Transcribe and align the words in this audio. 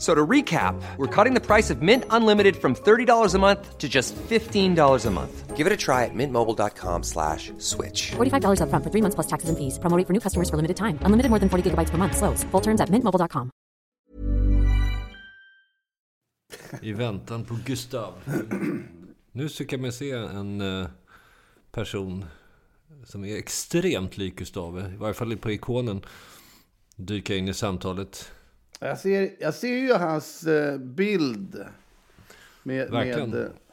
So 0.00 0.14
to 0.14 0.26
recap, 0.26 0.80
we're 0.96 1.24
cutting 1.24 1.34
the 1.34 1.46
price 1.46 1.68
of 1.68 1.82
Mint 1.82 2.04
Unlimited 2.08 2.56
from 2.56 2.74
$30 2.74 3.34
a 3.34 3.38
month 3.38 3.76
to 3.76 3.86
just 3.86 4.16
$15 4.16 5.06
a 5.06 5.10
month. 5.10 5.56
Give 5.56 5.66
it 5.66 5.72
a 5.74 5.76
try 5.76 6.06
at 6.06 6.14
mintmobile.com 6.14 7.02
slash 7.02 7.52
switch. 7.58 8.12
$45 8.16 8.60
upfront 8.64 8.82
for 8.82 8.90
three 8.90 9.02
months 9.02 9.14
plus 9.14 9.26
taxes 9.26 9.50
and 9.50 9.58
fees. 9.58 9.78
Promo 9.78 9.98
rate 9.98 10.06
for 10.06 10.14
new 10.14 10.20
customers 10.20 10.48
for 10.48 10.56
limited 10.56 10.76
time. 10.76 10.98
Unlimited 11.04 11.28
more 11.28 11.38
than 11.38 11.50
40 11.50 11.70
gigabytes 11.70 11.90
per 11.90 11.98
month. 11.98 12.16
Slows. 12.16 12.44
Full 12.50 12.62
terms 12.62 12.80
at 12.80 12.88
mintmobile.com. 12.88 13.50
I 16.82 16.92
väntan 16.92 17.44
på 17.44 17.58
Gustav. 17.66 18.12
Nu 19.32 19.48
så 19.48 19.64
kan 19.66 19.80
man 19.80 19.92
se 19.92 20.10
en 20.10 20.60
eh, 20.60 20.88
person 21.72 22.24
som 23.04 23.24
är 23.24 23.36
extremt 23.36 24.16
lik 24.18 24.36
Gustav. 24.36 24.78
I 24.94 24.96
varje 24.96 25.14
fall 25.14 25.36
på 25.36 25.50
ikonen. 25.50 26.00
Dyka 26.96 27.36
in 27.36 27.48
i 27.48 27.54
samtalet. 27.54 28.32
Jag 28.82 28.98
ser, 28.98 29.30
jag 29.40 29.54
ser 29.54 29.76
ju 29.76 29.92
hans 29.92 30.46
eh, 30.46 30.78
bild. 30.78 31.64
Med, 32.62 32.90
Verkligen. 32.90 33.30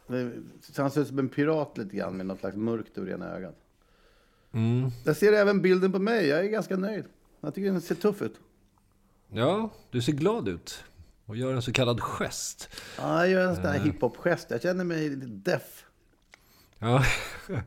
med, 0.08 0.26
eh, 0.26 0.32
han 0.78 0.92
ser 0.92 1.02
ut 1.02 1.08
som 1.08 1.20
en 1.20 1.30
pirat 1.30 1.78
lite 1.78 1.96
grann 1.96 2.18
med 2.18 2.26
något 2.26 2.40
slags 2.40 2.56
mörkt 2.56 2.98
över 2.98 3.12
ena 3.12 3.30
ögat. 3.36 3.56
Mm. 4.52 4.90
Jag 5.06 5.18
ser 5.18 5.34
även 5.34 5.62
bilden 5.62 5.92
på 5.92 6.00
mig. 6.00 6.28
Jag 6.28 6.40
är 6.40 6.50
ganska 6.50 6.78
nöjd. 6.78 7.06
Jag 7.42 7.56
tycker 7.56 7.72
den 7.72 7.82
ser 7.82 7.96
tuff 7.96 8.22
ut. 8.22 8.36
Ja, 9.30 9.70
du 9.92 10.02
ser 10.02 10.14
glad 10.14 10.48
ut. 10.48 10.84
Och 11.26 11.38
gör 11.38 11.54
en 11.54 11.62
så 11.62 11.74
kallad 11.74 12.02
gest. 12.02 12.70
Ja, 12.98 13.20
jag 13.20 13.30
gör 13.30 13.48
en 13.48 13.56
sån 13.56 13.66
här 13.66 13.80
hiphop-gest. 13.80 14.52
Jag 14.52 14.62
känner 14.62 14.84
mig 14.84 15.10
lite 15.10 15.26
deaf. 15.28 15.86
Ja. 16.80 17.04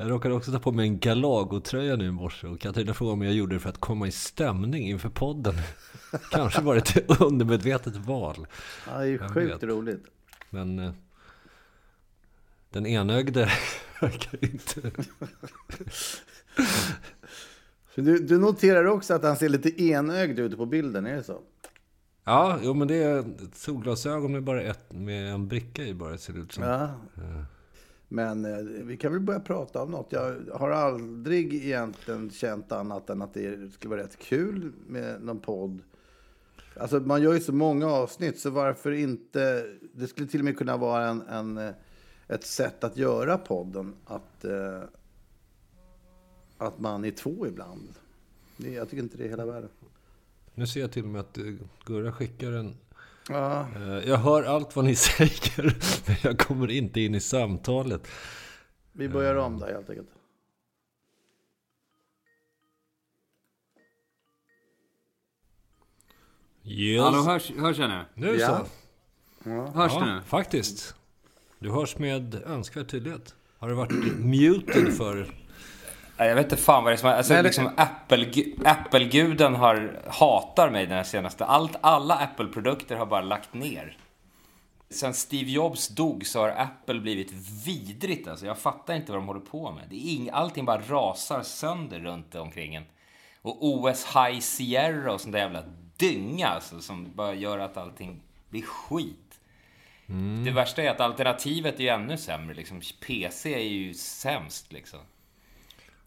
Jag 0.00 0.10
råkade 0.10 0.34
också 0.34 0.52
ta 0.52 0.58
på 0.58 0.72
mig 0.72 0.86
en 0.88 0.98
Galago-tröja 1.00 1.96
nu 1.96 2.04
i 2.06 2.10
morse 2.10 2.46
och 2.46 2.60
Katarina 2.60 2.94
frågade 2.94 3.12
om 3.12 3.22
jag 3.22 3.34
gjorde 3.34 3.56
det 3.56 3.60
för 3.60 3.68
att 3.68 3.78
komma 3.80 4.06
i 4.06 4.10
stämning 4.10 4.88
inför 4.88 5.08
podden. 5.08 5.54
Kanske 6.30 6.62
var 6.62 6.74
det 6.74 6.96
ett 6.96 7.20
undermedvetet 7.20 7.96
val. 7.96 8.46
Ja, 8.86 8.98
det 8.98 9.02
är 9.02 9.06
ju 9.06 9.16
Jag 9.16 9.34
sjukt 9.34 9.54
vet. 9.54 9.62
roligt. 9.62 10.04
Men 10.50 10.78
eh, 10.78 10.92
den 12.70 12.86
enögde 12.86 13.50
verkar 14.00 14.44
inte... 14.44 14.90
Du, 17.94 18.18
du 18.18 18.38
noterar 18.38 18.84
också 18.84 19.14
att 19.14 19.22
han 19.22 19.36
ser 19.36 19.48
lite 19.48 19.82
enögd 19.82 20.38
ut 20.38 20.56
på 20.56 20.66
bilden, 20.66 21.06
är 21.06 21.16
det 21.16 21.22
så? 21.22 21.40
Ja, 22.24 22.58
jo 22.62 22.74
men 22.74 22.88
det 22.88 22.94
är 22.94 23.24
solglasögon 23.54 24.32
med 24.32 24.42
bara 24.42 24.62
ett, 24.62 24.92
med 24.92 25.34
en 25.34 25.48
bricka 25.48 25.84
i 25.84 25.94
bara 25.94 26.18
ser 26.18 26.32
det 26.32 26.38
ut 26.38 26.52
som. 26.52 26.64
Ja. 26.64 26.90
Men 28.12 28.44
eh, 28.44 28.58
vi 28.62 28.96
kan 28.96 29.12
väl 29.12 29.20
börja 29.20 29.40
prata 29.40 29.82
om 29.82 29.90
något. 29.90 30.12
Jag 30.12 30.36
har 30.54 30.70
aldrig 30.70 31.54
egentligen 31.54 32.30
känt 32.30 32.72
annat 32.72 33.10
än 33.10 33.22
att 33.22 33.34
det 33.34 33.72
skulle 33.72 33.90
vara 33.90 34.02
rätt 34.02 34.18
kul 34.18 34.72
med 34.86 35.22
någon 35.22 35.40
podd. 35.40 35.82
Alltså 36.76 37.00
man 37.00 37.22
gör 37.22 37.34
ju 37.34 37.40
så 37.40 37.52
många 37.52 37.86
avsnitt, 37.86 38.38
så 38.38 38.50
varför 38.50 38.92
inte? 38.92 39.66
Det 39.92 40.06
skulle 40.06 40.26
till 40.26 40.40
och 40.40 40.44
med 40.44 40.58
kunna 40.58 40.76
vara 40.76 41.08
en, 41.08 41.22
en, 41.22 41.58
eh, 41.58 41.74
ett 42.28 42.44
sätt 42.44 42.84
att 42.84 42.96
göra 42.96 43.38
podden. 43.38 43.94
Att, 44.04 44.44
eh, 44.44 44.80
att 46.58 46.78
man 46.78 47.04
är 47.04 47.10
två 47.10 47.46
ibland. 47.46 47.88
Det, 48.56 48.72
jag 48.72 48.90
tycker 48.90 49.02
inte 49.02 49.16
det 49.16 49.24
är 49.24 49.28
hela 49.28 49.46
världen. 49.46 49.70
Nu 50.54 50.66
ser 50.66 50.80
jag 50.80 50.92
till 50.92 51.04
och 51.04 51.10
med 51.10 51.20
att 51.20 51.38
eh, 51.38 51.44
Gurra 51.84 52.12
skickar 52.12 52.52
en... 52.52 52.74
Ja, 53.28 53.66
Eh, 53.76 54.08
Jag 54.08 54.16
hör 54.16 54.42
allt 54.42 54.76
vad 54.76 54.84
ni 54.84 54.94
säger, 54.96 55.74
men 56.06 56.16
jag 56.22 56.38
kommer 56.38 56.70
inte 56.70 57.00
in 57.00 57.14
i 57.14 57.20
samtalet. 57.20 58.08
vi 58.92 59.08
börjar 59.08 59.34
om 59.34 59.58
där 59.58 59.72
helt 59.72 59.90
enkelt. 59.90 60.08
Yes. 66.64 67.02
Hallå, 67.02 67.22
hörs, 67.22 67.50
hörs 67.56 67.78
jag 67.78 67.90
nu? 67.90 68.04
Nu 68.14 68.36
Ja. 68.36 68.46
så. 69.44 69.50
Hörs 69.50 69.92
det 69.92 69.98
Ja, 69.98 70.14
nu? 70.14 70.20
faktiskt. 70.26 70.94
Du 71.58 71.70
hörs 71.70 71.98
med 71.98 72.34
önskvärd 72.46 72.88
tydlighet. 72.90 73.34
Har 73.58 73.68
du 73.68 73.74
varit 73.74 73.92
muted 74.18 74.94
för... 74.96 75.34
Jag 76.26 76.34
vet 76.34 76.44
inte 76.52 76.56
fan 76.56 76.84
vad 76.84 76.92
det 76.92 76.94
är 76.94 76.98
som 76.98 77.10
alltså, 77.10 77.32
Nej, 77.32 77.42
det- 77.42 77.48
liksom 77.48 77.70
Apple, 77.76 78.26
Apple-guden 78.64 79.54
har, 79.54 80.02
hatar 80.08 80.70
mig 80.70 80.86
den 80.86 80.96
här 80.96 81.04
senaste. 81.04 81.44
Allt, 81.44 81.76
alla 81.80 82.14
Apple-produkter 82.14 82.96
har 82.96 83.06
bara 83.06 83.20
lagt 83.20 83.54
ner. 83.54 83.96
Sen 84.90 85.14
Steve 85.14 85.50
Jobs 85.50 85.88
dog 85.88 86.26
så 86.26 86.40
har 86.40 86.48
Apple 86.48 87.00
blivit 87.00 87.32
vidrigt 87.66 88.28
alltså. 88.28 88.46
Jag 88.46 88.58
fattar 88.58 88.94
inte 88.94 89.12
vad 89.12 89.20
de 89.20 89.26
håller 89.26 89.40
på 89.40 89.70
med. 89.72 89.84
Det 89.90 89.96
är 89.96 90.14
ing, 90.14 90.30
allting 90.32 90.64
bara 90.64 90.80
rasar 90.88 91.42
sönder 91.42 92.00
runt 92.00 92.34
omkring 92.34 92.74
en. 92.74 92.84
Och 93.42 93.58
OS 93.60 94.04
High 94.16 94.40
Sierra 94.40 95.12
och 95.12 95.20
sånt 95.20 95.32
där 95.32 95.38
jävla 95.40 95.62
dynga 95.96 96.46
alltså, 96.48 96.80
som 96.80 97.08
bara 97.14 97.34
gör 97.34 97.58
att 97.58 97.76
allting 97.76 98.22
blir 98.48 98.62
skit. 98.62 99.40
Det 100.44 100.50
värsta 100.50 100.82
är 100.82 100.90
att 100.90 101.00
alternativet 101.00 101.74
är 101.74 101.84
ju 101.84 101.88
ännu 101.88 102.16
sämre. 102.16 102.54
Liksom. 102.54 102.80
PC 103.06 103.54
är 103.54 103.58
ju 103.68 103.94
sämst 103.94 104.72
liksom. 104.72 105.00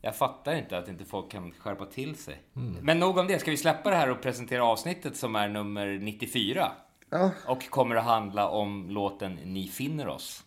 Jag 0.06 0.16
fattar 0.16 0.56
inte 0.56 0.78
att 0.78 0.88
inte 0.88 1.06
folk 1.06 1.32
kan 1.32 1.52
skärpa 1.52 1.86
till 1.86 2.16
sig. 2.16 2.42
Men 2.82 3.00
nog 3.00 3.18
om 3.18 3.28
det. 3.28 3.40
Ska 3.40 3.52
vi 3.52 3.58
släppa 3.58 3.90
det 3.90 3.96
här 3.96 4.10
och 4.12 4.22
presentera 4.22 4.66
avsnittet 4.66 5.18
som 5.18 5.36
är 5.36 5.48
nummer 5.48 6.00
94? 6.02 6.72
Ja. 7.10 7.32
Och 7.48 7.70
kommer 7.70 7.96
att 7.96 8.06
handla 8.06 8.50
om 8.50 8.90
låten 8.90 9.40
Ni 9.46 9.68
finner 9.68 10.08
oss. 10.08 10.44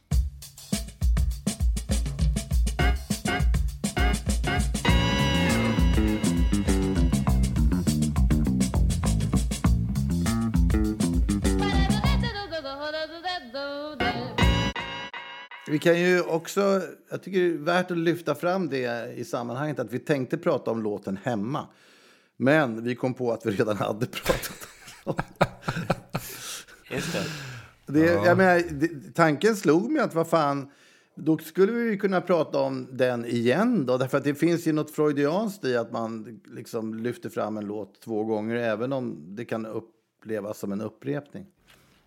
Vi 15.76 15.81
kan 15.81 16.00
ju 16.00 16.22
också, 16.22 16.82
jag 17.10 17.22
tycker 17.22 17.41
det 17.41 17.47
är 17.47 17.59
värt 17.59 17.91
att 17.91 17.98
lyfta 17.98 18.34
fram 18.34 18.69
det 18.69 19.14
i 19.16 19.25
sammanhanget 19.25 19.78
att 19.78 19.92
vi 19.92 19.98
tänkte 19.98 20.38
prata 20.38 20.70
om 20.70 20.82
låten 20.82 21.19
Hemma. 21.22 21.66
Men 22.37 22.84
vi 22.84 22.94
kom 22.94 23.14
på 23.14 23.32
att 23.32 23.47
vi 23.47 23.50
redan 23.50 23.76
hade 23.76 24.06
pratat 24.06 24.69
om 25.04 25.14
den. 25.38 25.48
Just 26.91 27.12
det. 27.12 27.92
det, 27.92 28.06
jag 28.06 28.37
menar, 28.37 28.62
det, 28.70 29.14
tanken 29.14 29.56
slog 29.56 29.91
mig 29.91 30.03
att 30.03 30.14
vad 30.14 30.28
fan, 30.28 30.70
då 31.14 31.38
skulle 31.38 31.72
vi 31.72 31.91
ju 31.91 31.98
kunna 31.98 32.20
prata 32.20 32.58
om 32.58 32.88
den 32.93 33.25
igen 33.25 33.87
då. 33.87 33.98
Därför 33.98 34.19
att 34.19 34.25
det 34.25 34.34
finns 34.34 34.66
ju 34.66 34.72
något 34.72 34.91
freudianskt 34.91 35.64
i 35.64 35.76
att 35.76 35.93
man 35.93 36.41
liksom 36.44 36.94
lyfter 36.94 37.28
fram 37.28 37.56
en 37.56 37.66
låt 37.66 38.00
två 38.00 38.25
gånger 38.25 38.56
även 38.56 38.93
om 38.93 39.37
det 39.37 39.44
kan 39.44 39.66
upplevas 39.66 40.58
som 40.58 40.73
en 40.73 40.81
upprepning. 40.81 41.46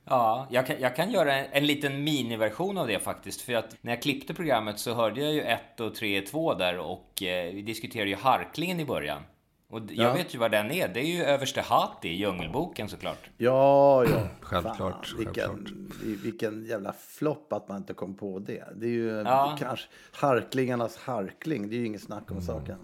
Ja, 0.09 0.47
jag 0.51 0.67
kan, 0.67 0.75
jag 0.79 0.95
kan 0.95 1.11
göra 1.11 1.33
en, 1.35 1.45
en 1.51 1.65
liten 1.67 2.03
miniversion 2.03 2.77
av 2.77 2.88
det 2.88 3.00
faktiskt. 3.00 3.41
För 3.41 3.53
att 3.53 3.75
när 3.81 3.91
jag 3.91 4.01
klippte 4.01 4.33
programmet 4.33 4.79
så 4.79 4.94
hörde 4.94 5.21
jag 5.21 5.33
ju 5.33 5.41
1 5.41 5.79
och 5.79 5.95
3 5.95 6.21
2 6.21 6.53
där 6.53 6.77
och 6.79 7.23
eh, 7.23 7.53
vi 7.53 7.61
diskuterade 7.61 8.09
ju 8.09 8.15
harklingen 8.15 8.79
i 8.79 8.85
början. 8.85 9.21
Och 9.69 9.79
jag 9.89 10.09
Ja. 10.09 10.13
vet 10.13 10.35
ju 10.35 10.39
vad 10.39 10.51
den 10.51 10.71
är. 10.71 10.88
Det 10.88 11.00
är 11.00 11.06
ju 11.06 11.23
överste 11.23 11.61
Hati 11.61 12.09
i 12.09 12.15
Djungelboken 12.15 12.89
såklart. 12.89 13.29
Ja, 13.38 14.06
ja. 14.06 14.27
Självklart, 14.41 15.06
Fan, 15.07 15.17
vilken, 15.17 15.50
självklart. 15.50 16.23
vilken 16.23 16.65
jävla 16.65 16.94
flopp 16.94 17.53
att 17.53 17.67
man 17.69 17.77
inte 17.77 17.94
kom 17.94 18.15
på 18.15 18.39
det. 18.39 18.63
Det 18.75 18.85
är 18.85 18.89
ju 18.91 19.09
Ja. 19.25 19.56
kanske 19.59 19.88
harklingarnas 20.13 20.97
harkling. 20.97 21.69
Det 21.69 21.75
är 21.75 21.79
ju 21.79 21.85
inget 21.85 22.01
snack 22.03 22.31
om 22.31 22.41
saken. 22.41 22.77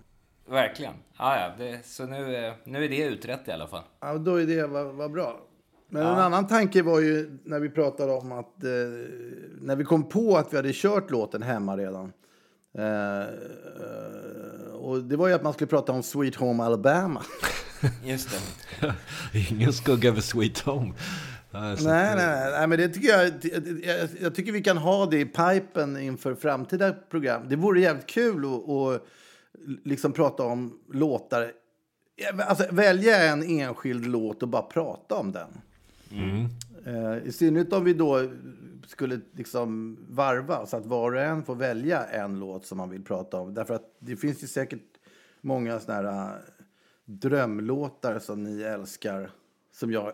Verkligen. 0.47 0.93
Ja, 1.17 1.39
ja, 1.39 1.51
det, 1.65 1.85
så 1.85 2.05
nu, 2.05 2.35
eh, 2.47 2.53
nu 2.63 2.85
är 2.85 2.89
det 2.89 2.97
utrett 2.97 3.47
i 3.47 3.51
alla 3.51 3.67
fall. 3.67 3.83
Ja, 3.99 4.13
då 4.17 4.35
är 4.41 4.45
det 4.45 4.67
vad, 4.67 4.85
vad 4.85 5.11
bra. 5.11 5.39
Men 5.89 6.01
en 6.01 6.19
annan 6.19 6.47
tanke 6.47 6.81
var 6.81 6.99
ju 6.99 7.39
när 7.43 7.59
vi 7.59 7.69
pratade 7.69 8.11
om 8.11 8.31
att 8.31 8.63
eh, 8.63 8.69
när 9.61 9.75
vi 9.75 9.83
kom 9.83 10.09
på 10.09 10.37
att 10.37 10.53
vi 10.53 10.57
hade 10.57 10.71
kört 10.73 11.11
låten 11.11 11.41
hemma 11.41 11.77
redan. 11.77 12.13
Eh, 12.77 13.19
eh, 13.19 14.73
och 14.73 15.03
det 15.03 15.15
var 15.15 15.27
ju 15.27 15.33
att 15.33 15.43
man 15.43 15.53
skulle 15.53 15.67
prata 15.67 15.91
om 15.91 16.03
Sweet 16.03 16.35
Home 16.35 16.63
Alabama. 16.63 17.21
Just 18.03 18.29
det. 18.81 18.93
Ingen 19.51 19.73
skugga 19.73 20.09
över 20.09 20.21
Sweet 20.21 20.59
Home. 20.59 20.93
Nej, 21.51 21.77
nej, 22.15 22.51
nej, 22.51 22.67
men 22.67 22.79
det 22.79 22.89
tycker 22.89 23.07
jag, 23.07 23.31
jag, 23.83 24.09
jag 24.21 24.35
tycker 24.35 24.51
vi 24.51 24.63
kan 24.63 24.77
ha 24.77 25.05
det 25.05 25.19
i 25.19 25.25
pipen 25.25 25.97
inför 25.97 26.35
framtida 26.35 26.93
program. 26.93 27.49
Det 27.49 27.55
vore 27.55 27.81
jävligt 27.81 28.07
kul 28.07 28.45
att, 28.45 28.69
att 28.69 29.01
liksom 29.85 30.11
prata 30.11 30.43
om 30.43 30.79
låtar. 30.93 31.51
Alltså, 32.47 32.65
välja 32.71 33.23
en 33.23 33.43
enskild 33.43 34.05
låt 34.05 34.43
och 34.43 34.49
bara 34.49 34.61
prata 34.61 35.15
om 35.15 35.31
den. 35.31 35.61
Eh, 36.85 37.27
I 37.27 37.31
synnerhet 37.31 37.73
om 37.73 37.83
vi 37.83 37.93
då 37.93 38.29
skulle 38.87 39.19
liksom 39.31 39.97
varva 40.09 40.65
så 40.65 40.77
att 40.77 40.85
var 40.85 41.11
och 41.11 41.21
en 41.21 41.43
får 41.43 41.55
välja 41.55 42.05
en 42.05 42.39
låt 42.39 42.65
som 42.65 42.77
man 42.77 42.89
vill 42.89 43.03
prata 43.03 43.39
om. 43.39 43.53
Därför 43.53 43.73
att 43.73 43.95
det 43.99 44.15
finns 44.15 44.43
ju 44.43 44.47
säkert 44.47 44.83
många 45.41 45.79
såna 45.79 45.93
här 45.93 46.27
äh, 46.27 46.39
drömlåtar 47.05 48.19
som 48.19 48.43
ni 48.43 48.61
älskar 48.61 49.31
som 49.71 49.91
jag 49.91 50.11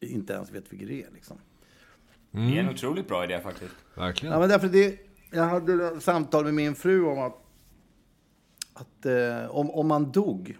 inte 0.00 0.32
ens 0.32 0.50
vet 0.50 0.72
vilka 0.72 0.86
det 0.86 1.02
är. 1.02 1.10
Liksom. 1.10 1.36
Det 2.30 2.38
är 2.38 2.60
en 2.60 2.68
otroligt 2.68 3.08
bra 3.08 3.24
idé 3.24 3.40
faktiskt. 3.40 3.74
verkligen. 3.94 4.32
Ja, 4.32 4.40
men 4.40 4.48
därför 4.48 4.68
det, 4.68 4.98
jag 5.30 5.44
hade 5.44 5.86
ett 5.86 6.02
samtal 6.02 6.44
med 6.44 6.54
min 6.54 6.74
fru 6.74 7.04
om 7.04 7.18
att, 7.18 7.36
att 8.72 9.06
eh, 9.06 9.50
om, 9.50 9.70
om 9.70 9.88
man 9.88 10.12
dog, 10.12 10.56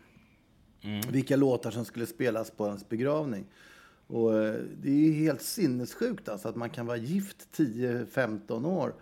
vilka 1.10 1.36
låtar 1.36 1.70
som 1.70 1.84
skulle 1.84 2.06
spelas 2.06 2.50
på 2.50 2.66
ens 2.66 2.88
begravning. 2.88 3.46
Och 4.14 4.38
eh, 4.38 4.54
det 4.82 4.88
är 4.88 4.92
ju 4.92 5.12
helt 5.12 5.42
sinnessjukt 5.42 6.28
alltså 6.28 6.48
att 6.48 6.56
man 6.56 6.70
kan 6.70 6.86
vara 6.86 6.96
gift 6.96 7.48
10-15 7.56 8.66
år 8.66 8.94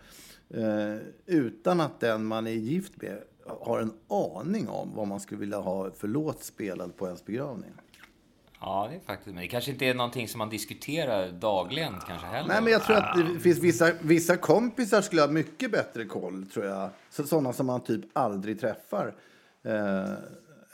eh, 0.50 0.96
utan 1.26 1.80
att 1.80 2.00
den 2.00 2.24
man 2.24 2.46
är 2.46 2.50
gift 2.50 3.02
med 3.02 3.18
har 3.46 3.80
en 3.80 3.92
aning 4.08 4.68
om 4.68 4.90
vad 4.94 5.08
man 5.08 5.20
skulle 5.20 5.40
vilja 5.40 5.58
ha 5.58 5.90
för 5.90 6.08
låt 6.08 6.42
spelad 6.42 6.96
på 6.96 7.06
ens 7.06 7.24
begravning. 7.24 7.70
Ja, 8.60 8.88
det 8.90 8.96
är 8.96 9.00
faktiskt. 9.00 9.34
Men 9.34 9.42
det 9.42 9.48
kanske 9.48 9.70
inte 9.70 9.86
är 9.86 9.94
någonting 9.94 10.28
som 10.28 10.38
man 10.38 10.50
diskuterar 10.50 11.32
dagligen 11.32 11.94
kanske 12.06 12.26
heller. 12.26 12.48
Nej, 12.48 12.62
men 12.62 12.72
jag 12.72 12.82
tror 12.82 12.96
att 12.96 13.16
det 13.16 13.40
finns 13.40 13.58
vissa, 13.58 13.92
vissa 14.00 14.36
kompisar 14.36 15.00
skulle 15.00 15.22
ha 15.22 15.28
mycket 15.28 15.72
bättre 15.72 16.04
koll, 16.04 16.46
tror 16.46 16.66
jag. 16.66 16.90
Så, 17.10 17.26
sådana 17.26 17.52
som 17.52 17.66
man 17.66 17.80
typ 17.80 18.04
aldrig 18.12 18.60
träffar. 18.60 19.14
Eh, 19.62 20.12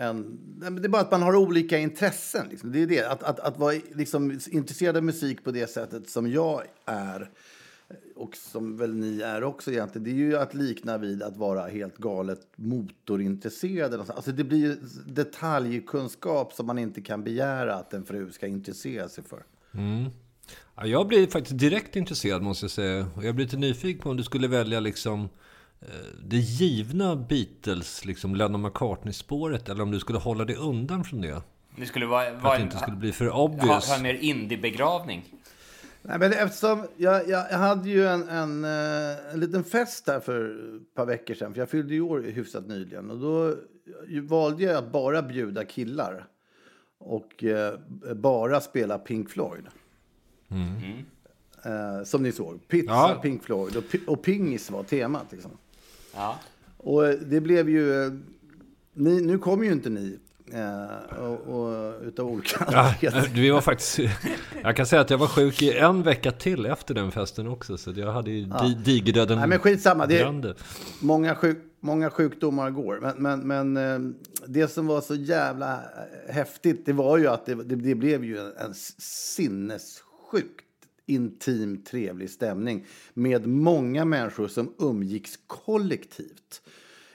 en... 0.00 0.38
det 0.60 0.86
är 0.86 0.88
bara 0.88 1.02
att 1.02 1.10
man 1.10 1.22
har 1.22 1.36
olika 1.36 1.78
intressen. 1.78 2.48
Liksom. 2.48 2.72
Det 2.72 2.82
är 2.82 2.86
det. 2.86 3.04
Att, 3.04 3.22
att, 3.22 3.40
att 3.40 3.58
vara 3.58 3.74
liksom, 3.94 4.40
intresserad 4.50 4.96
av 4.96 5.04
musik 5.04 5.44
på 5.44 5.50
det 5.50 5.70
sättet 5.70 6.10
som 6.10 6.30
jag 6.30 6.62
är 6.84 7.30
och 8.16 8.36
som 8.36 8.76
väl 8.76 8.94
ni 8.94 9.20
är 9.20 9.44
också 9.44 9.72
egentligen, 9.72 10.04
det 10.04 10.10
är 10.10 10.14
ju 10.14 10.36
att 10.36 10.54
likna 10.54 10.98
vid 10.98 11.22
att 11.22 11.36
vara 11.36 11.66
helt 11.66 11.96
galet 11.96 12.40
motorintresserad. 12.56 13.94
Alltså 13.94 14.32
det 14.32 14.44
blir 14.44 14.58
ju 14.58 14.76
detaljkunskap 15.06 16.52
som 16.52 16.66
man 16.66 16.78
inte 16.78 17.00
kan 17.00 17.24
begära 17.24 17.74
att 17.74 17.94
en 17.94 18.04
fru 18.04 18.30
ska 18.32 18.46
intressera 18.46 19.08
sig 19.08 19.24
för. 19.24 19.42
Mm. 19.74 20.10
Ja, 20.76 20.86
jag 20.86 21.08
blir 21.08 21.26
faktiskt 21.26 21.58
direkt 21.58 21.96
intresserad 21.96 22.42
måste 22.42 22.64
jag 22.64 22.70
säga. 22.70 23.06
Och 23.16 23.24
jag 23.24 23.34
blir 23.34 23.44
lite 23.44 23.56
nyfiken 23.56 24.02
på 24.02 24.10
om 24.10 24.16
du 24.16 24.24
skulle 24.24 24.48
välja 24.48 24.80
liksom 24.80 25.22
eh, 25.24 25.28
det 26.24 26.36
givna 26.36 27.16
Beatles, 27.16 28.04
liksom 28.04 28.34
Lennon 28.34 28.62
McCartney-spåret. 28.62 29.68
Eller 29.68 29.82
om 29.82 29.90
du 29.90 30.00
skulle 30.00 30.18
hålla 30.18 30.44
dig 30.44 30.56
undan 30.56 31.04
från 31.04 31.20
det. 31.20 31.42
Det 31.76 31.86
skulle 31.86 32.06
vara... 32.06 32.24
För 32.24 32.36
vara 32.36 32.52
att 32.52 32.58
det 32.58 32.62
inte 32.62 32.78
skulle 32.78 32.96
bli 32.96 33.12
för 33.12 33.26
ha, 33.26 33.42
obvious. 33.42 33.88
ha 33.88 33.96
en 33.96 34.02
mer 34.02 34.14
indie-begravning. 34.14 35.34
Nej, 36.02 36.18
men 36.18 36.32
eftersom 36.32 36.86
jag, 36.96 37.28
jag, 37.28 37.46
jag 37.50 37.58
hade 37.58 37.88
ju 37.88 38.06
en, 38.06 38.28
en, 38.28 38.64
eh, 38.64 39.32
en 39.32 39.40
liten 39.40 39.64
fest 39.64 40.06
här 40.06 40.20
för 40.20 40.50
ett 40.76 40.94
par 40.94 41.06
veckor 41.06 41.34
sedan. 41.34 41.52
För 41.52 41.60
jag 41.60 41.68
fyllde 41.68 41.94
ju 41.94 42.00
år 42.00 42.20
hyfsat 42.20 42.66
nyligen. 42.66 43.10
Och 43.10 43.18
då 43.18 43.56
valde 44.22 44.62
jag 44.64 44.76
att 44.76 44.92
bara 44.92 45.22
bjuda 45.22 45.64
killar. 45.64 46.26
Och 46.98 47.44
eh, 47.44 47.74
bara 48.14 48.60
spela 48.60 48.98
Pink 48.98 49.30
Floyd. 49.30 49.64
Eh, 51.64 52.04
som 52.04 52.22
ni 52.22 52.32
såg. 52.32 52.68
Pizza, 52.68 52.92
Ja. 52.92 53.18
Pink 53.22 53.42
Floyd 53.42 53.76
och, 53.76 53.84
och 54.06 54.22
pingis 54.22 54.70
var 54.70 54.82
temat. 54.82 55.26
Liksom. 55.30 55.50
Ja. 56.14 56.38
Och 56.76 57.06
eh, 57.06 57.14
det 57.20 57.40
blev 57.40 57.68
ju... 57.68 58.04
eh, 58.06 58.12
Ni, 58.94 59.20
nu 59.20 59.38
kom 59.38 59.64
ju 59.64 59.72
inte 59.72 59.90
ni. 59.90 60.18
Eh, 60.52 61.18
och, 61.20 61.40
och, 61.40 62.02
utav 62.02 62.26
olika 62.26 62.66
Ja, 62.72 62.94
anledningar. 63.02 63.28
vi 63.42 63.50
var 63.50 63.60
faktiskt... 63.60 63.98
Jag 64.62 64.76
kan 64.76 64.86
säga 64.86 65.02
att 65.02 65.10
jag 65.10 65.18
var 65.18 65.26
sjuk 65.26 65.62
i 65.62 65.78
en 65.78 66.02
vecka 66.02 66.32
till 66.32 66.66
efter 66.66 66.94
den 66.94 67.12
festen 67.12 67.48
också. 67.48 67.78
Så 67.78 67.92
jag 67.96 68.12
hade 68.12 68.30
ju 68.30 68.44
di- 68.44 68.74
digerdöden 68.84 69.38
Nej, 69.38 69.48
men 69.48 69.58
skitsamma. 69.58 70.06
Det, 70.06 70.18
grande. 70.18 70.54
många, 71.00 71.34
sjuk, 71.34 71.58
många 71.80 72.10
sjukdomar 72.10 72.70
går. 72.70 72.98
Men, 73.02 73.16
men, 73.46 73.72
men 73.72 73.76
eh, 74.06 74.12
det 74.46 74.68
som 74.68 74.86
var 74.86 75.00
så 75.00 75.14
jävla 75.14 75.72
eh, 75.74 76.34
häftigt, 76.34 76.86
det 76.86 76.92
var 76.92 77.18
ju 77.18 77.26
att 77.26 77.46
det, 77.46 77.54
det, 77.54 77.76
det 77.76 77.94
blev 77.94 78.24
ju 78.24 78.38
en, 78.38 78.52
en 78.56 78.74
sinnessjukt 78.98 80.64
intim, 81.08 81.82
trevlig 81.82 82.30
stämning 82.30 82.86
med 83.14 83.46
många 83.46 84.04
människor 84.04 84.48
som 84.48 84.74
umgicks 84.78 85.38
kollektivt. 85.46 86.62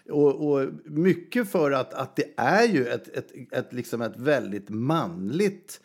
Och, 0.10 0.52
och 0.52 0.70
mycket 0.86 1.52
för 1.52 1.72
att, 1.72 1.94
att 1.94 2.16
det 2.16 2.34
är 2.38 2.68
ju 2.68 2.88
ett, 2.88 3.08
ett, 3.08 3.32
ett, 3.52 3.74
liksom 3.74 4.02
ett 4.02 4.18
väldigt 4.18 4.70
manligt 4.70 5.82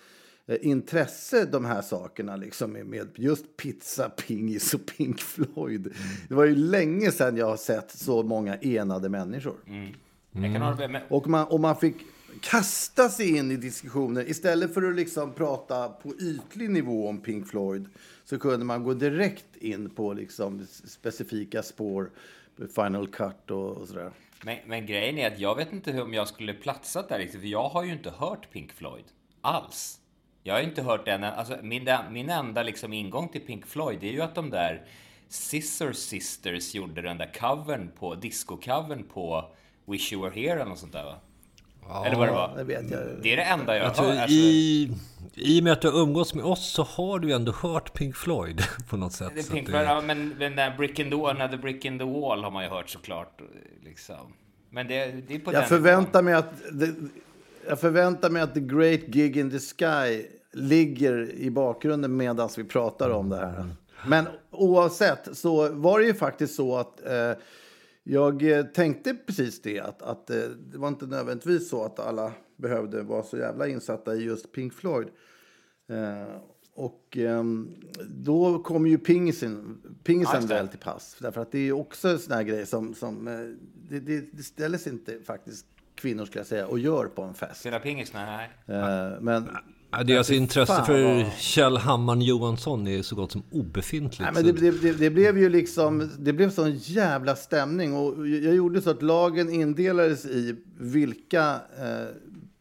eh, 0.46 0.56
intresse, 0.60 1.44
de 1.44 1.64
här 1.64 1.82
sakerna, 1.82 2.36
liksom, 2.36 2.72
med, 2.72 3.08
just 3.14 3.56
pizza, 3.56 4.10
pingis 4.10 4.74
och 4.74 4.80
Pink 4.96 5.20
Floyd. 5.20 5.94
Det 6.28 6.34
var 6.34 6.44
ju 6.44 6.56
länge 6.56 7.10
sedan 7.12 7.36
jag 7.36 7.46
har 7.46 7.56
sett 7.56 7.90
så 7.90 8.22
många 8.22 8.56
enade 8.56 9.08
människor. 9.08 9.56
Hålla 10.32 10.88
med. 10.88 11.02
Och 11.08 11.28
man, 11.28 11.46
och 11.46 11.60
man 11.60 11.76
fick 11.76 11.96
kasta 12.40 13.08
sig 13.08 13.36
in 13.36 13.50
i 13.50 13.56
diskussioner. 13.56 14.28
Istället 14.30 14.74
för 14.74 14.82
att 14.82 14.96
liksom 14.96 15.32
prata 15.32 15.88
på 15.88 16.14
ytlig 16.20 16.70
nivå 16.70 17.08
om 17.08 17.20
Pink 17.20 17.48
Floyd 17.48 17.88
så 18.24 18.38
kunde 18.38 18.64
man 18.64 18.84
gå 18.84 18.94
direkt 18.94 19.56
in 19.56 19.90
på 19.90 20.12
liksom 20.12 20.66
specifika 20.84 21.62
spår, 21.62 22.10
Final 22.74 23.08
Cut 23.08 23.50
och, 23.50 23.76
och 23.76 23.88
sådär. 23.88 24.10
Men, 24.44 24.58
men 24.66 24.86
grejen 24.86 25.18
är 25.18 25.26
att 25.26 25.38
jag 25.38 25.56
vet 25.56 25.72
inte 25.72 25.92
hur 25.92 26.02
om 26.02 26.14
jag 26.14 26.28
skulle 26.28 26.54
platsat 26.54 27.08
där 27.08 27.18
riktigt, 27.18 27.40
för 27.40 27.48
jag 27.48 27.68
har 27.68 27.84
ju 27.84 27.92
inte 27.92 28.10
hört 28.10 28.50
Pink 28.52 28.72
Floyd 28.72 29.04
alls. 29.40 30.00
Jag 30.42 30.54
har 30.54 30.60
inte 30.60 30.82
hört 30.82 31.04
den, 31.04 31.24
alltså 31.24 31.56
min, 31.62 31.88
min 32.10 32.30
enda 32.30 32.62
liksom 32.62 32.92
ingång 32.92 33.28
till 33.28 33.40
Pink 33.40 33.66
Floyd 33.66 34.04
är 34.04 34.12
ju 34.12 34.20
att 34.20 34.34
de 34.34 34.50
där 34.50 34.86
Scissor 35.28 35.92
Sisters 35.92 36.74
gjorde 36.74 37.02
den 37.02 37.18
där 37.18 37.32
covern 37.34 37.90
på, 37.98 38.14
disco-covern 38.14 39.02
på 39.02 39.44
Wish 39.86 40.12
You 40.12 40.22
Were 40.22 40.40
Here 40.40 40.52
eller 40.52 40.64
något 40.64 40.78
sånt 40.78 40.92
där 40.92 41.04
va? 41.04 41.20
Eller 42.06 42.16
vad 42.16 42.28
det 42.28 42.32
var. 42.32 42.54
Det 42.56 42.64
vet 42.64 42.90
jag. 42.90 43.00
Det 43.22 43.32
är 43.32 43.36
det 43.36 43.42
enda 43.42 43.76
jag, 43.76 43.86
Alltså, 43.86 44.02
hör. 44.02 44.10
Alltså, 44.10 44.34
i, 44.36 44.92
I 45.34 45.60
och 45.60 45.64
med 45.64 45.72
att 45.72 45.80
du 45.80 45.90
har 45.90 46.00
umgåtts 46.00 46.34
med 46.34 46.44
oss 46.44 46.72
så 46.72 46.82
har 46.82 47.18
du 47.18 47.28
ju 47.28 47.34
ändå 47.34 47.52
hört 47.52 47.92
Pink 47.92 48.16
Floyd 48.16 48.62
på 48.90 48.96
något 48.96 49.12
sätt. 49.12 49.32
det 49.34 49.50
Pink 49.50 49.68
Floyd, 49.68 49.84
ja, 49.84 50.00
men 50.00 50.36
den 50.38 50.56
där 50.56 50.76
Brick 50.76 50.98
in 50.98 51.10
the 51.10 51.16
Wall, 51.16 51.40
Another 51.40 51.58
Brick 51.58 51.84
in 51.84 51.98
the 51.98 52.04
Wall 52.04 52.44
har 52.44 52.50
man 52.50 52.64
ju 52.64 52.70
hört 52.70 52.88
såklart. 52.88 53.40
Liksom. 53.84 54.32
Men 54.70 54.88
det, 54.88 55.06
det 55.28 55.34
är 55.34 55.38
på 55.38 55.50
den 55.50 55.60
Jag 55.60 55.68
förväntar 55.68 56.22
mig 56.22 56.34
att... 56.34 56.52
Det, 56.72 56.94
jag 57.68 57.80
förväntar 57.80 58.30
mig 58.30 58.42
att 58.42 58.54
The 58.54 58.60
Great 58.60 59.00
Gig 59.00 59.36
in 59.36 59.50
the 59.50 59.58
Sky 59.58 60.24
ligger 60.52 61.32
i 61.34 61.50
bakgrunden 61.50 62.16
medan 62.16 62.48
vi 62.56 62.64
pratar 62.64 63.10
om 63.10 63.28
det 63.28 63.36
här. 63.36 63.70
Men 64.06 64.28
oavsett 64.50 65.36
så 65.36 65.68
var 65.68 65.98
det 65.98 66.06
ju 66.06 66.14
faktiskt 66.14 66.54
så 66.54 66.76
att 66.76 67.06
eh, 67.06 67.32
jag 68.10 68.42
eh, 68.42 68.64
tänkte 68.64 69.14
precis 69.14 69.62
det. 69.62 69.80
Att, 69.80 70.02
att 70.02 70.30
eh, 70.30 70.36
det 70.40 70.78
var 70.78 70.88
inte 70.88 71.06
nödvändigtvis 71.06 71.68
så 71.68 71.84
att 71.84 71.98
alla 71.98 72.32
behövde 72.56 73.02
vara 73.02 73.22
så 73.22 73.36
jävla 73.36 73.68
insatta 73.68 74.14
i 74.14 74.24
just 74.24 74.52
Pink 74.52 74.72
Floyd. 74.72 75.08
Eh, 75.88 76.40
och 76.74 77.16
ehm, 77.16 77.74
då 78.08 78.62
kommer 78.62 78.90
ju 78.90 78.98
pingisen, 78.98 79.82
pingisen 80.04 80.46
väl 80.46 80.68
till 80.68 80.78
pass. 80.78 81.16
Därför 81.20 81.40
att 81.40 81.52
det 81.52 81.58
är 81.58 81.72
också 81.72 82.08
en 82.08 82.18
sån 82.18 82.32
här 82.32 82.42
grej 82.42 82.66
som, 82.66 82.94
som 82.94 83.24
det, 83.88 84.00
det, 84.00 84.20
det 84.32 84.42
ställer 84.42 84.78
sig 84.78 84.92
inte 84.92 85.20
faktiskt 85.20 85.66
kvinnor 85.94 86.24
skulle 86.24 86.40
jag 86.40 86.46
säga 86.46 86.66
och 86.66 86.78
gör 86.78 87.06
på 87.06 87.22
en 87.22 87.34
fest. 87.34 87.60
Spela 87.60 87.78
pingis? 87.78 88.12
Nej. 88.14 88.50
Eh, 88.66 89.20
men 89.20 89.48
Deras 89.90 90.28
fy 90.28 90.34
intresse 90.34 90.84
för 90.86 91.30
Kjell 91.38 91.76
Hammarn 91.76 92.22
Johansson 92.22 92.88
är 92.88 93.02
så 93.02 93.16
gott 93.16 93.32
som 93.32 93.42
obefintligt. 93.50 94.20
Nej, 94.20 94.30
men 94.34 94.44
det, 94.44 94.52
det, 94.52 94.82
det, 94.82 94.92
det 94.92 95.10
blev 95.10 95.38
ju 95.38 95.48
liksom, 95.48 96.10
det 96.18 96.32
blev 96.32 96.50
sån 96.50 96.74
jävla 96.74 97.36
stämning. 97.36 97.96
Och 97.96 98.28
jag 98.28 98.54
gjorde 98.54 98.82
så 98.82 98.90
att 98.90 99.02
lagen 99.02 99.50
indelades 99.50 100.24
i 100.24 100.56
vilka 100.78 101.60
eh, 101.78 102.08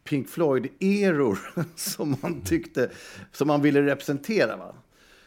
Pink 0.04 0.30
Floyd-eror 0.30 1.40
som 1.76 2.16
man 2.22 2.42
tyckte, 2.42 2.90
som 3.32 3.48
man 3.48 3.62
ville 3.62 3.82
representera. 3.82 4.58
Va? 4.58 4.76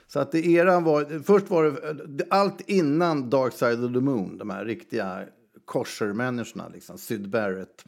Så 0.07 0.21
att 0.21 0.33
det 0.33 0.47
eran 0.47 0.85
var, 0.85 1.23
först 1.23 1.51
var 1.51 1.81
det 2.07 2.25
allt 2.31 2.61
innan 2.67 3.31
Dark 3.31 3.53
Side 3.53 3.85
of 3.85 3.93
the 3.93 4.01
Moon, 4.01 4.39
de 4.39 4.51
här 4.51 4.65
riktiga 4.65 5.25
korsermänniskorna, 5.65 6.69
liksom, 6.69 6.99
Syd 6.99 7.31
Barrett. 7.31 7.85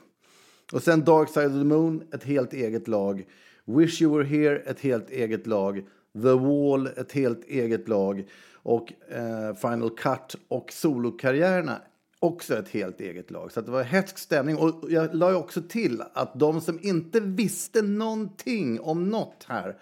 Och 0.73 0.83
sen 0.83 1.05
Dark 1.05 1.29
Side 1.29 1.47
of 1.47 1.53
the 1.53 1.65
Moon, 1.65 2.03
ett 2.15 2.25
helt 2.25 2.53
eget 2.53 2.89
lag. 2.89 3.25
Wish 3.65 4.03
You 4.03 4.17
Were 4.19 4.25
Here, 4.25 4.59
ett 4.59 4.81
helt 4.81 5.11
eget 5.11 5.47
lag. 5.47 5.85
The 6.23 6.33
Wall, 6.33 6.87
ett 6.87 7.13
helt 7.13 7.45
eget 7.45 7.89
lag. 7.89 8.25
Och 8.55 8.93
eh, 9.13 9.55
Final 9.55 9.91
Cut 9.91 10.37
och 10.49 10.73
solokarriärerna 10.73 11.83
också 12.19 12.57
ett 12.59 12.69
helt 12.69 13.01
eget 13.01 13.31
lag. 13.31 13.53
Så 13.53 13.61
det 13.61 13.71
var 13.71 13.83
hätsk 13.83 14.19
stämning. 14.19 14.57
Och 14.57 14.75
jag 14.89 15.15
la 15.15 15.31
ju 15.31 15.37
också 15.37 15.63
till 15.69 16.03
att 16.15 16.39
de 16.41 16.61
som 16.61 16.79
inte 16.83 17.21
visste 17.21 17.83
någonting 17.83 18.81
om 18.81 19.09
något 19.09 19.45
här, 19.49 19.77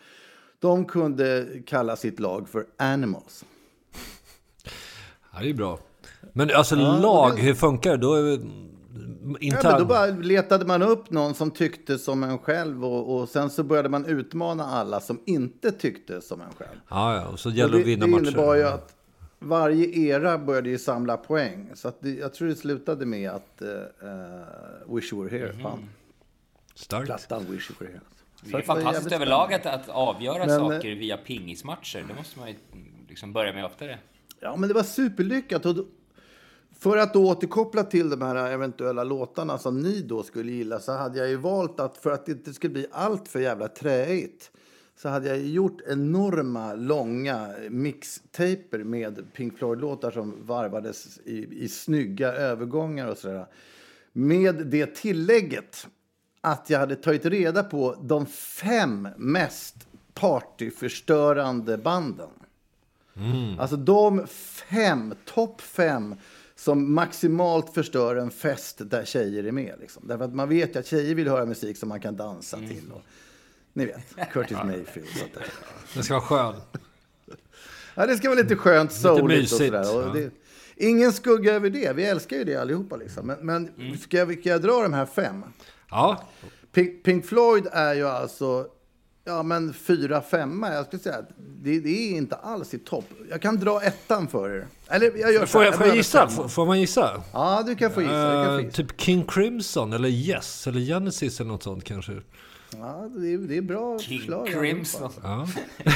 de 0.59 0.85
kunde 0.85 1.47
kalla 1.67 1.97
sitt 1.97 2.21
lag 2.21 2.49
för 2.49 2.67
Animals. 2.77 3.45
Ja, 5.33 5.41
det 5.43 5.51
är 5.51 5.55
bra. 5.55 5.79
Men 6.33 6.51
alltså 6.55 6.75
lag, 6.77 7.37
det- 7.37 7.43
hur 7.43 7.55
funkar 7.55 7.91
det? 7.91 7.97
Då 7.97 8.39
är 9.01 9.39
det 9.41 9.47
Ja, 9.47 9.57
intern... 9.57 9.73
men 9.73 9.81
då 9.81 9.85
bara 9.87 10.07
letade 10.07 10.67
man 10.67 10.83
upp 10.83 11.11
någon 11.11 11.35
som 11.35 11.51
tyckte 11.51 11.99
som 11.99 12.23
en 12.23 12.39
själv 12.39 12.85
och, 12.85 13.21
och 13.21 13.29
sen 13.29 13.51
så 13.51 13.63
började 13.63 13.89
man 13.89 14.07
utmana 14.07 14.65
alla 14.65 15.01
som 15.01 15.21
inte 15.27 15.73
tyckte 15.73 16.21
som 16.21 16.41
en 16.41 16.53
själv. 16.59 16.81
Ja, 16.89 17.17
ja, 17.17 17.29
och 17.29 17.39
så 17.39 17.51
gäller 17.51 17.73
det 17.73 17.77
det, 17.79 17.83
att 17.83 17.89
vinna 17.89 18.07
det 18.07 18.11
matcher. 18.11 18.29
innebar 18.29 18.55
ju 18.55 18.63
att 18.63 18.97
varje 19.39 19.87
era 19.87 20.39
började 20.39 20.71
ju 20.71 20.79
samla 20.79 21.17
poäng. 21.17 21.71
Så 21.75 21.89
att 21.89 22.01
det, 22.01 22.11
jag 22.11 22.35
tror 22.35 22.49
det 22.49 22.57
slutade 22.57 23.07
med 23.07 23.31
att 23.31 23.63
uh, 23.63 24.95
Wish 24.95 25.13
You 25.13 25.25
Were 25.25 25.39
Here 25.39 25.53
vann. 25.63 25.89
Starkt. 26.75 27.07
Plattan 27.07 27.47
Wish 27.51 27.71
You 27.71 27.77
Were 27.81 27.91
Here. 27.91 28.01
Det 28.43 28.51
Så 28.51 28.57
är 28.57 28.61
att 28.61 28.69
var 28.69 28.75
fantastiskt 28.75 29.13
överlag 29.13 29.55
att, 29.55 29.67
att 29.67 29.89
avgöra 29.89 30.39
Men, 30.39 30.51
eh, 30.51 30.57
saker 30.57 30.95
via 30.95 31.17
pingismatcher. 31.17 32.05
Det 32.09 32.15
måste 32.15 32.39
man 32.39 32.49
ju 32.49 32.55
liksom 33.09 33.33
börja 33.33 33.53
med 33.53 33.65
oftare. 33.65 33.99
Ja, 34.41 34.57
men 34.57 34.69
det 34.69 34.75
var 34.75 34.83
superlyckat. 34.83 35.67
Och 35.67 35.75
då, 35.75 35.85
för 36.81 36.97
att 36.97 37.15
då 37.15 37.29
återkoppla 37.29 37.85
till 37.85 38.11
de 38.11 38.23
här 38.23 38.51
eventuella 38.51 39.05
låtarna 39.05 39.59
som 39.59 39.81
ni 39.81 40.01
då 40.01 40.23
skulle 40.23 40.53
gilla 40.53 40.81
så 40.81 40.93
hade 40.93 41.19
jag 41.19 41.29
ju 41.29 41.37
valt 41.37 41.81
att 41.81 41.97
för 41.97 42.11
att 42.11 42.27
det 42.27 42.33
inte 42.33 42.53
skulle 42.53 42.73
bli 42.73 42.87
allt 42.93 43.29
för 43.29 43.41
jävla 43.41 43.69
träigt 43.69 44.51
så 44.97 45.09
hade 45.09 45.29
jag 45.29 45.39
gjort 45.39 45.81
enorma, 45.87 46.75
långa 46.75 47.55
mixtaper 47.71 48.85
med 48.85 49.33
Pink 49.33 49.59
Floyd-låtar 49.59 50.11
som 50.11 50.35
varvades 50.47 51.19
i, 51.25 51.65
i 51.65 51.69
snygga 51.69 52.33
övergångar 52.33 53.09
och 53.09 53.19
sådär. 53.19 53.47
Med 54.13 54.67
det 54.67 54.95
tillägget 54.95 55.87
att 56.41 56.71
jag 56.71 56.79
hade 56.79 56.97
tagit 56.97 57.27
reda 57.27 57.63
på 57.63 57.97
de 58.03 58.27
fem 58.27 59.09
mest 59.17 59.77
partyförstörande 60.15 61.79
banden. 61.79 62.31
Alltså 63.59 63.77
de 63.77 64.27
fem, 64.27 65.15
topp 65.25 65.61
fem 65.61 66.15
som 66.61 66.95
maximalt 66.95 67.75
förstör 67.75 68.17
en 68.17 68.31
fest 68.31 68.77
där 68.79 69.05
tjejer 69.05 69.45
är 69.45 69.53
med. 69.53 69.75
Liksom. 69.81 70.03
Därför 70.07 70.25
att 70.25 70.35
man 70.35 70.49
vet 70.49 70.75
ju 70.75 70.81
att 70.81 70.87
tjejer 70.87 71.15
vill 71.15 71.29
höra 71.29 71.47
musik 71.47 71.77
som 71.77 71.89
man 71.89 72.01
kan 72.01 72.17
dansa 72.17 72.57
till. 72.57 72.93
Och, 72.93 73.03
ni 73.73 73.87
vet, 73.87 74.33
Curtis 74.33 74.57
Mayfield. 74.65 75.09
sånt 75.09 75.35
där. 75.35 75.47
Den 75.95 76.05
ska 76.05 76.15
vara 76.15 76.25
skön. 76.25 76.61
Ja, 77.95 78.07
det 78.07 78.17
ska 78.17 78.29
vara 78.29 78.41
lite 78.41 78.57
skönt, 78.57 78.93
souligt 78.93 79.53
och 79.53 79.59
sådär. 79.59 79.97
Och 79.97 80.03
ja. 80.03 80.13
det, 80.13 80.31
ingen 80.77 81.13
skugga 81.13 81.53
över 81.53 81.71
det. 81.71 81.97
Vi 81.97 82.05
älskar 82.05 82.37
ju 82.37 82.45
det 82.45 82.57
allihopa. 82.57 82.97
Liksom. 82.97 83.27
Men, 83.27 83.39
men 83.41 83.99
ska, 83.99 84.17
jag, 84.17 84.41
ska 84.41 84.49
jag 84.49 84.63
dra 84.63 84.83
de 84.83 84.93
här 84.93 85.07
fem? 85.07 85.45
Ja, 85.91 86.29
Pink, 86.73 87.03
Pink 87.05 87.27
Floyd 87.27 87.67
är 87.73 87.95
ju 87.95 88.09
alltså 88.09 88.67
ja, 89.25 89.43
men 89.43 89.75
fyra, 89.75 90.23
femma. 90.23 90.73
Jag 90.73 90.87
skulle 90.87 91.03
säga 91.03 91.17
att 91.19 91.29
det, 91.39 91.81
det 91.81 91.91
är 92.13 92.17
inte 92.17 92.35
alls 92.37 92.75
i 92.75 92.79
topp. 92.79 93.05
Jag 93.31 93.43
kan 93.43 93.57
dra 93.61 93.83
ettan 93.83 94.29
för 94.29 94.51
er. 94.51 94.67
Eller 94.89 95.13
jag 95.19 95.33
gör 95.33 95.41
så 95.41 95.47
får 95.47 95.65
jag, 95.65 95.75
får 95.75 95.87
jag 95.87 95.97
gissa? 95.97 96.29
Får, 96.29 96.49
får 96.49 96.67
man 96.67 96.81
gissa? 96.81 97.23
Ja, 97.33 97.63
du 97.67 97.75
kan 97.77 97.91
få 97.91 98.03
gissa. 98.03 98.13
Kan 98.15 98.45
få 98.47 98.59
Eh, 98.59 98.65
gissa. 98.65 98.77
typ 98.77 99.01
King 99.01 99.25
Crimson 99.27 99.93
eller 99.93 100.09
Yes 100.09 100.67
eller 100.67 100.81
Genesis 100.81 101.41
eller 101.41 101.51
något 101.51 101.63
sånt 101.63 101.85
kanske. 101.85 102.13
Ja, 102.77 103.09
det 103.17 103.33
är, 103.33 103.39
det 103.39 103.57
är 103.57 103.63
bra 103.63 103.99
King 103.99 104.19
förslag. 104.19 104.47
Crimson. 104.49 105.11
Ja. 105.23 105.49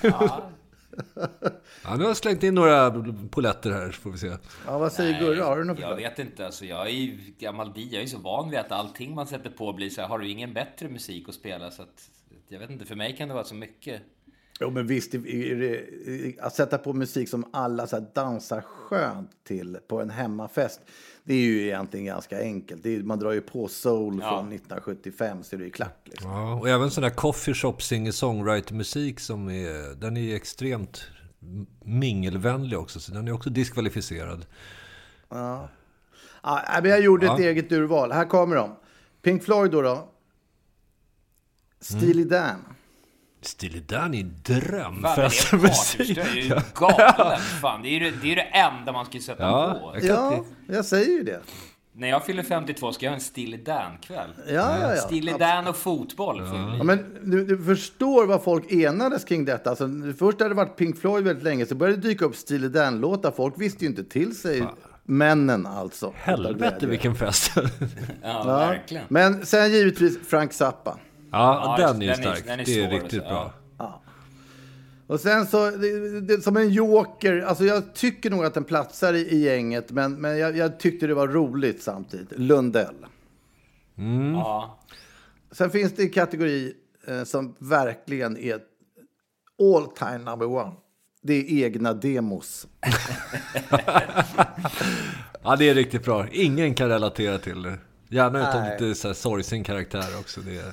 ja, 0.02 0.50
nu 0.96 2.02
har 2.02 2.04
jag 2.04 2.16
slängt 2.16 2.42
in 2.42 2.54
några 2.54 3.02
poletter 3.30 3.70
här, 3.70 3.90
får 3.90 4.10
vi 4.10 4.18
se. 4.18 4.32
Ja, 4.66 4.78
vad 4.78 4.92
säger 4.92 5.20
Gurra? 5.20 5.44
Har 5.44 5.56
du 5.56 5.64
något 5.64 5.78
Jag 5.78 5.96
vet 5.96 6.18
inte. 6.18 6.46
Alltså, 6.46 6.64
jag 6.64 6.86
är 6.86 6.90
ju 6.90 7.18
gammal 7.38 7.72
bi. 7.72 7.88
Jag 7.92 8.02
är 8.02 8.06
så 8.06 8.18
van 8.18 8.50
vid 8.50 8.58
att 8.58 8.72
allting 8.72 9.14
man 9.14 9.26
sätter 9.26 9.50
på 9.50 9.72
blir 9.72 9.90
så 9.90 10.00
här. 10.00 10.08
Har 10.08 10.18
du 10.18 10.28
ingen 10.28 10.54
bättre 10.54 10.88
musik 10.88 11.28
att 11.28 11.34
spela? 11.34 11.70
Så 11.70 11.82
att, 11.82 12.10
jag 12.48 12.58
vet 12.58 12.70
inte. 12.70 12.84
För 12.84 12.94
mig 12.94 13.16
kan 13.16 13.28
det 13.28 13.34
vara 13.34 13.44
så 13.44 13.54
mycket. 13.54 14.02
Jo, 14.60 14.70
men 14.70 14.86
visst, 14.86 15.14
att 16.40 16.54
sätta 16.54 16.78
på 16.78 16.92
musik 16.92 17.28
som 17.28 17.50
alla 17.52 17.86
så 17.86 17.96
här 17.96 18.06
dansar 18.14 18.60
skönt 18.60 19.30
till 19.44 19.78
på 19.88 20.00
en 20.00 20.10
hemmafest, 20.10 20.80
det 21.26 21.34
är 21.34 21.38
ju 21.40 21.62
egentligen 21.62 22.06
ganska 22.06 22.40
enkelt. 22.40 22.82
Det 22.82 22.96
är, 22.96 23.02
man 23.02 23.18
drar 23.18 23.32
ju 23.32 23.40
på 23.40 23.68
soul 23.68 24.18
Ja. 24.22 24.28
från 24.30 24.52
1975 24.52 25.42
så 25.42 25.56
är 25.56 25.58
det 25.58 25.64
ju 25.64 25.70
klart. 25.70 26.00
Liksom. 26.04 26.30
Ja, 26.30 26.54
och 26.54 26.68
även 26.68 26.90
sån 26.90 27.02
där 27.02 27.10
coffee 27.10 27.54
shop 27.54 27.76
singer-songwriter-musik 27.80 29.20
som 29.20 29.48
är, 29.50 29.94
den 30.00 30.16
är 30.16 30.20
ju 30.20 30.34
extremt 30.34 31.04
mingelvänlig 31.84 32.78
också, 32.78 33.00
så 33.00 33.12
den 33.12 33.28
är 33.28 33.32
också 33.32 33.50
diskvalificerad. 33.50 34.46
Ja, 35.28 35.68
nej, 36.44 36.82
men 36.82 36.90
jag 36.90 37.00
gjorde 37.00 37.26
ett 37.26 37.32
Ja. 37.38 37.44
eget 37.44 37.72
urval. 37.72 38.12
Här 38.12 38.24
kommer 38.24 38.56
de. 38.56 38.76
Pink 39.22 39.44
Floyd 39.44 39.70
då. 39.70 39.82
då. 39.82 40.08
Steely 41.80 42.24
Dan. 42.24 42.64
Steely 43.46 43.80
Dan 43.80 44.14
är 44.14 44.20
en 44.20 44.34
dröm 44.42 45.02
Fan, 45.02 45.14
för 45.14 45.22
det 45.22 45.52
är 45.52 45.68
musik. 45.68 46.16
partyförstörare. 46.18 46.34
Det 46.34 46.40
är 46.40 46.44
ju 46.44 46.60
galen. 46.74 47.38
Fan, 47.40 47.82
det 47.82 47.88
är 47.88 47.90
ju 47.90 47.98
det, 48.10 48.26
är 48.26 48.28
ju 48.28 48.34
det 48.34 48.40
enda 48.42 48.92
man 48.92 49.06
skulle 49.06 49.22
sätta 49.22 49.42
Ja, 49.42 49.78
på. 50.00 50.06
Ja, 50.06 50.44
jag 50.68 50.84
säger 50.84 51.10
ju 51.10 51.22
det. 51.22 51.40
När 51.98 52.08
jag 52.08 52.24
fyller 52.24 52.42
52 52.42 52.92
ska 52.92 53.06
jag 53.06 53.10
ha 53.10 53.14
en 53.14 53.20
Steely 53.20 53.56
Dan-kväll. 53.56 54.30
Ja, 54.48 54.52
ja, 54.80 54.94
ja. 54.94 54.96
Steely 54.96 55.32
Dan 55.32 55.66
och 55.66 55.76
fotboll 55.76 56.36
bli. 56.40 56.76
Ja, 56.78 56.82
men 56.84 57.16
du, 57.22 57.44
du 57.44 57.64
förstår 57.64 58.26
vad 58.26 58.42
folk 58.44 58.72
enades 58.72 59.24
kring 59.24 59.44
detta. 59.44 59.70
Alltså, 59.70 59.88
först 60.18 60.40
hade 60.40 60.48
det 60.50 60.54
varit 60.54 60.76
Pink 60.76 61.00
Floyd 61.00 61.24
väldigt 61.24 61.44
länge, 61.44 61.66
så 61.66 61.74
började 61.74 62.00
det 62.02 62.08
dyka 62.08 62.24
upp 62.24 62.36
Steely 62.36 62.68
Dan-låtar. 62.68 63.30
Folk 63.30 63.54
visste 63.56 63.84
ju 63.84 63.90
inte 63.90 64.04
till 64.04 64.36
sig, 64.38 64.64
männen 65.04 65.66
alltså. 65.66 66.12
Helvete 66.16 66.86
vilken 66.86 67.14
fest. 67.16 67.52
Ja, 67.56 67.68
Ja. 68.22 68.44
verkligen. 68.44 69.04
Men 69.08 69.46
sen 69.46 69.70
givetvis 69.72 70.18
Frank 70.28 70.52
Zappa. 70.52 70.98
Ja, 71.38 71.76
Ja, 71.78 71.86
den 71.86 72.02
är 72.02 72.06
ju 72.06 72.12
den 72.12 72.18
är- 72.20 72.22
stark. 72.22 72.46
den 72.46 72.60
är 72.60 72.64
det 72.64 72.82
är 72.82 72.90
riktigt 72.90 73.20
alltså. 73.22 73.34
bra. 73.34 73.52
Ja. 73.78 74.02
Och 75.06 75.20
sen 75.20 75.46
så, 75.46 75.70
det, 75.70 76.20
det, 76.20 76.42
som 76.42 76.56
en 76.56 76.70
joker, 76.70 77.40
alltså 77.40 77.64
jag 77.64 77.94
tycker 77.94 78.30
nog 78.30 78.44
att 78.44 78.54
den 78.54 78.64
platsar 78.64 79.12
i, 79.14 79.18
i 79.20 79.38
gänget, 79.44 79.90
men, 79.90 80.14
men 80.14 80.38
jag, 80.38 80.56
jag 80.56 80.78
tyckte 80.80 81.06
det 81.06 81.14
var 81.14 81.28
roligt 81.28 81.82
samtidigt. 81.82 82.28
Lundell. 82.38 82.94
Ja. 84.34 84.78
Sen 85.52 85.70
finns 85.70 85.92
det 85.92 86.02
en 86.02 86.10
kategori 86.10 86.72
eh, 87.06 87.24
som 87.24 87.54
verkligen 87.58 88.36
är 88.36 88.54
all 89.74 89.86
time 89.98 90.18
number 90.18 90.46
one. 90.46 90.72
Det 91.22 91.34
är 91.34 91.64
egna 91.64 91.92
demos. 91.94 92.66
Ja, 95.42 95.56
det 95.56 95.68
är 95.68 95.74
riktigt 95.74 96.04
bra. 96.04 96.28
Ingen 96.32 96.74
kan 96.74 96.88
relatera 96.88 97.38
till 97.38 97.62
det. 97.62 97.78
Gärna 98.08 98.48
utom 98.50 98.60
Nej. 98.60 98.72
lite 98.80 99.00
så 99.00 99.08
här 99.08 99.14
sorgsen 99.14 99.64
karaktär 99.64 100.06
också. 100.20 100.40
Det 100.40 100.56
är... 100.56 100.72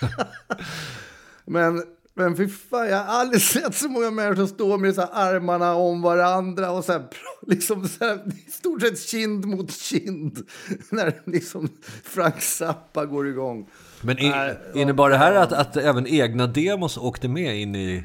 Men, 1.44 1.82
men 2.14 2.36
fy 2.36 2.48
fan, 2.48 2.88
jag 2.88 2.96
har 2.96 3.20
aldrig 3.20 3.42
sett 3.42 3.74
så 3.74 3.88
många 3.88 4.10
människor 4.10 4.46
står 4.46 4.78
med 4.78 4.94
så 4.94 5.00
här 5.00 5.10
armarna 5.12 5.74
om 5.74 6.02
varandra 6.02 6.70
och 6.70 6.84
så 6.84 6.92
här, 6.92 7.02
liksom 7.46 7.88
så 7.88 8.04
här, 8.04 8.20
i 8.46 8.50
stort 8.50 8.82
sett 8.82 8.98
kind 9.00 9.44
mot 9.44 9.72
kind 9.72 10.38
när 10.90 11.22
liksom 11.26 11.68
Frank 12.04 12.42
Zappa 12.42 13.06
går 13.06 13.28
igång. 13.28 13.70
Men 14.00 14.18
i, 14.18 14.30
Nej, 14.30 14.58
innebar 14.74 15.10
det 15.10 15.16
här 15.16 15.34
att, 15.34 15.52
att 15.52 15.76
även 15.76 16.06
egna 16.06 16.46
demos 16.46 16.96
åkte 16.96 17.28
med 17.28 17.60
in 17.60 17.76
i 17.76 18.04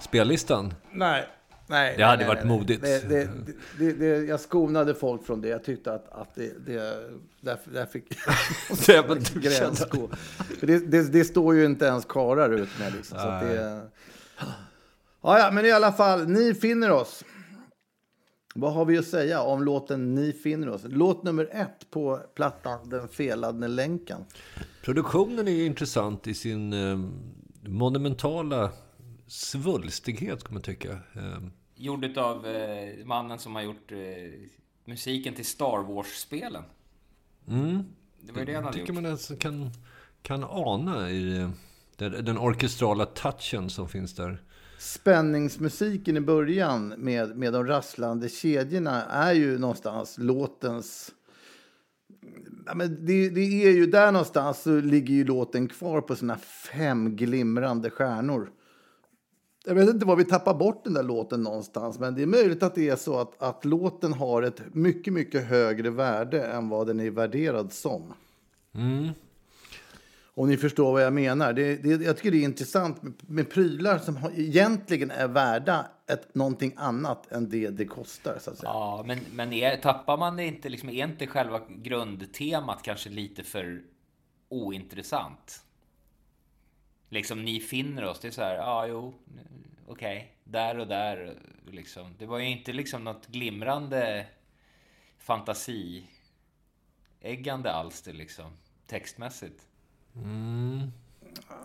spellistan? 0.00 0.74
Nej. 0.92 1.26
Nej, 1.70 1.94
Det 1.96 2.04
hade 2.04 2.16
nej, 2.18 2.26
varit 2.28 2.38
nej, 2.44 2.46
nej. 2.48 2.58
modigt. 2.58 2.82
Det, 2.82 3.08
det, 3.08 3.28
det, 3.78 3.92
det, 3.92 4.06
jag 4.26 4.40
skonade 4.40 4.94
folk 4.94 5.24
från 5.26 5.40
det. 5.40 5.48
Jag 5.48 5.64
tyckte 5.64 5.92
att, 5.92 6.08
att 6.12 6.34
det, 6.34 6.66
det 6.66 6.74
där, 7.40 7.58
där 7.72 7.86
fick 7.86 8.04
Det 8.86 9.00
var- 9.08 9.14
du 9.34 9.40
gräns 9.40 9.56
kände- 9.58 9.88
gå. 9.90 10.08
För 10.58 10.66
Det, 10.66 10.78
det, 10.78 11.12
det 11.12 11.24
står 11.24 11.54
ju 11.54 11.64
inte 11.64 11.84
ens 11.84 12.04
karar 12.04 12.50
ut 12.50 12.68
med. 12.78 12.92
Liksom, 12.92 13.18
så 13.18 13.24
det, 13.26 13.82
ja, 15.22 15.38
ja, 15.38 15.50
men 15.52 15.66
i 15.66 15.70
alla 15.72 15.92
fall, 15.92 16.28
ni 16.28 16.54
finner 16.54 16.90
oss. 16.90 17.24
Vad 18.54 18.72
har 18.72 18.84
vi 18.84 18.98
att 18.98 19.06
säga 19.06 19.40
om 19.42 19.62
låten 19.62 20.14
Ni 20.14 20.32
finner 20.32 20.68
oss? 20.68 20.80
Låt 20.84 21.22
nummer 21.22 21.48
ett 21.52 21.90
på 21.90 22.20
plattan 22.34 22.88
Den 22.88 23.08
felade 23.08 23.68
länken. 23.68 24.24
Produktionen 24.84 25.48
är 25.48 25.52
ju 25.52 25.64
intressant 25.64 26.26
i 26.26 26.34
sin 26.34 26.72
eh, 26.72 26.98
monumentala 27.68 28.70
svulstighet, 29.26 30.44
kan 30.44 30.54
man 30.54 30.62
tycka. 30.62 30.90
Eh, 30.92 31.38
Gjord 31.80 32.18
av 32.18 32.46
eh, 32.46 33.04
mannen 33.04 33.38
som 33.38 33.54
har 33.54 33.62
gjort 33.62 33.92
eh, 33.92 33.98
musiken 34.84 35.34
till 35.34 35.44
Star 35.44 35.82
Wars-spelen. 35.82 36.62
Det 38.20 38.32
var 38.32 38.38
ju 38.38 38.44
det 38.44 38.54
han 38.54 38.64
hade 38.64 38.76
tycker 38.76 38.92
gjort. 38.92 39.02
man 39.02 39.12
alltså 39.12 39.36
kan, 39.36 39.70
kan 40.22 40.44
ana 40.44 41.10
i 41.10 41.38
eh, 41.38 41.50
den, 41.96 42.24
den 42.24 42.38
orkestrala 42.38 43.06
touchen 43.06 43.70
som 43.70 43.88
finns 43.88 44.14
där. 44.14 44.42
spänningsmusiken 44.78 46.16
i 46.16 46.20
början 46.20 46.88
med, 46.88 47.36
med 47.36 47.52
de 47.52 47.66
rasslande 47.66 48.28
kedjorna 48.28 49.04
är 49.04 49.32
ju 49.32 49.58
någonstans 49.58 50.18
låtens... 50.18 51.14
Ja, 52.66 52.74
men 52.74 53.06
det, 53.06 53.28
det 53.30 53.40
är 53.40 53.70
ju 53.70 53.86
där 53.86 54.12
någonstans 54.12 54.62
så 54.62 54.80
ligger 54.80 55.14
ju 55.14 55.24
låten 55.24 55.68
kvar 55.68 56.00
på 56.00 56.16
sina 56.16 56.36
fem 56.72 57.16
glimrande 57.16 57.90
stjärnor. 57.90 58.52
Jag 59.68 59.74
vet 59.74 59.88
inte 59.88 60.06
var 60.06 60.16
vi 60.16 60.24
tappar 60.24 60.54
bort 60.54 60.84
den 60.84 60.94
där 60.94 61.02
låten 61.02 61.42
någonstans, 61.42 61.98
men 61.98 62.14
det 62.14 62.22
är 62.22 62.26
möjligt 62.26 62.62
att 62.62 62.74
det 62.74 62.88
är 62.88 62.96
så 62.96 63.18
att, 63.18 63.42
att 63.42 63.64
låten 63.64 64.12
har 64.12 64.42
ett 64.42 64.62
mycket, 64.74 65.12
mycket 65.12 65.46
högre 65.46 65.90
värde 65.90 66.46
än 66.46 66.68
vad 66.68 66.86
den 66.86 67.00
är 67.00 67.10
värderad 67.10 67.72
som. 67.72 68.02
Om 70.34 70.48
ni 70.48 70.56
förstår 70.56 70.92
vad 70.92 71.02
jag 71.02 71.12
menar. 71.12 71.52
Det, 71.52 71.76
det, 71.76 72.04
jag 72.04 72.16
tycker 72.16 72.30
det 72.30 72.36
är 72.36 72.44
intressant 72.44 73.02
med, 73.02 73.12
med 73.26 73.50
prylar 73.50 73.98
som 73.98 74.16
har, 74.16 74.30
egentligen 74.36 75.10
är 75.10 75.28
värda 75.28 75.86
ett, 76.06 76.34
någonting 76.34 76.72
annat 76.76 77.32
än 77.32 77.50
det 77.50 77.68
det 77.68 77.84
kostar. 77.84 78.38
Så 78.40 78.50
att 78.50 78.58
säga. 78.58 78.70
Ja, 78.70 79.04
men, 79.06 79.18
men 79.32 79.52
är, 79.52 79.76
tappar 79.76 80.16
man 80.16 80.36
det 80.36 80.44
inte, 80.44 80.68
liksom, 80.68 80.88
är 80.88 81.04
inte 81.04 81.26
själva 81.26 81.60
grundtemat 81.68 82.82
kanske 82.82 83.10
lite 83.10 83.42
för 83.42 83.82
ointressant? 84.48 85.62
Liksom, 87.08 87.44
ni 87.44 87.60
finner 87.60 88.04
oss, 88.04 88.20
det 88.20 88.28
är 88.28 88.32
så 88.32 88.42
här, 88.42 88.54
ja, 88.54 88.86
jo, 88.86 89.14
okej, 89.86 90.36
där 90.44 90.78
och 90.78 90.86
där, 90.86 91.38
liksom. 91.66 92.14
Det 92.18 92.26
var 92.26 92.38
ju 92.38 92.48
inte 92.48 92.72
liksom 92.72 93.04
något 93.04 93.26
glimrande 93.26 94.26
fantasieggande 95.18 97.72
alster, 97.72 98.12
liksom, 98.12 98.50
textmässigt. 98.86 99.66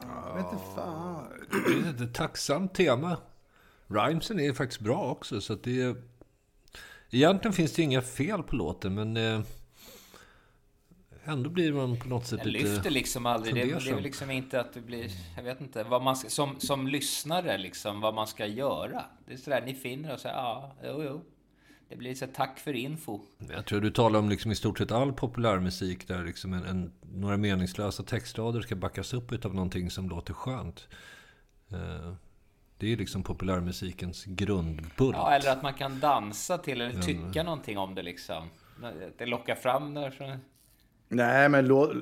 Jag 0.01 0.35
vet 0.35 0.53
inte 0.53 0.65
fan. 0.75 1.27
Det 1.95 2.03
är 2.03 2.03
ett 2.03 2.13
tacksamt 2.13 2.75
tema. 2.75 3.17
Rhymesen 3.87 4.39
är 4.39 4.53
faktiskt 4.53 4.81
bra 4.81 5.11
också, 5.11 5.41
så 5.41 5.53
att 5.53 5.63
det 5.63 5.81
är... 5.81 5.95
Egentligen 7.09 7.53
finns 7.53 7.73
det 7.73 7.81
inga 7.81 8.01
fel 8.01 8.43
på 8.43 8.55
låten, 8.55 8.93
men... 8.93 9.17
Eh, 9.17 9.41
ändå 11.23 11.49
blir 11.49 11.73
man 11.73 11.99
på 11.99 12.07
något 12.07 12.27
sätt 12.27 12.39
Jag 12.43 12.47
lite... 12.47 12.67
lyfter 12.67 12.89
liksom 12.89 13.25
aldrig. 13.25 13.55
Det, 13.55 13.65
det 13.65 13.89
är 13.89 14.01
liksom 14.01 14.31
inte 14.31 14.59
att 14.59 14.73
det 14.73 14.81
blir... 14.81 15.11
Jag 15.35 15.43
vet 15.43 15.61
inte. 15.61 15.83
Vad 15.83 16.01
man 16.01 16.15
ska, 16.15 16.29
som, 16.29 16.59
som 16.59 16.87
lyssnare, 16.87 17.57
liksom, 17.57 18.01
vad 18.01 18.13
man 18.13 18.27
ska 18.27 18.45
göra. 18.45 19.03
Det 19.25 19.33
är 19.33 19.37
sådär, 19.37 19.63
ni 19.65 19.73
finner 19.73 20.13
och 20.13 20.19
säger 20.19 20.35
ja, 20.35 20.75
jo, 20.83 21.03
jo. 21.03 21.21
Det 21.89 21.95
blir 21.95 22.15
så 22.15 22.27
tack 22.27 22.59
för 22.59 22.73
info. 22.73 23.19
Jag 23.49 23.65
tror 23.65 23.81
du 23.81 23.91
talar 23.91 24.19
om 24.19 24.29
liksom 24.29 24.51
i 24.51 24.55
stort 24.55 24.77
sett 24.77 24.91
all 24.91 25.13
populärmusik 25.13 26.07
där 26.07 26.23
liksom 26.23 26.53
en, 26.53 26.65
en, 26.65 26.93
några 27.01 27.37
meningslösa 27.37 28.03
textrader 28.03 28.61
ska 28.61 28.75
backas 28.75 29.13
upp 29.13 29.45
av 29.45 29.55
någonting 29.55 29.91
som 29.91 30.09
låter 30.09 30.33
skönt. 30.33 30.87
Eh, 31.71 32.13
det 32.77 32.93
är 32.93 32.97
liksom 32.97 33.23
populärmusikens 33.23 34.25
grundbult. 34.25 35.15
Ja, 35.17 35.31
eller 35.31 35.51
att 35.51 35.63
man 35.63 35.73
kan 35.73 35.99
dansa 35.99 36.57
till 36.57 36.81
eller 36.81 37.01
tycka 37.01 37.43
någonting 37.43 37.77
om 37.77 37.95
det 37.95 38.03
liksom. 38.03 38.49
Det 39.17 39.25
lockar 39.25 39.55
fram 39.55 39.93
där. 39.93 40.39
Nej, 41.13 41.49
men 41.49 41.67
lå, 41.67 41.93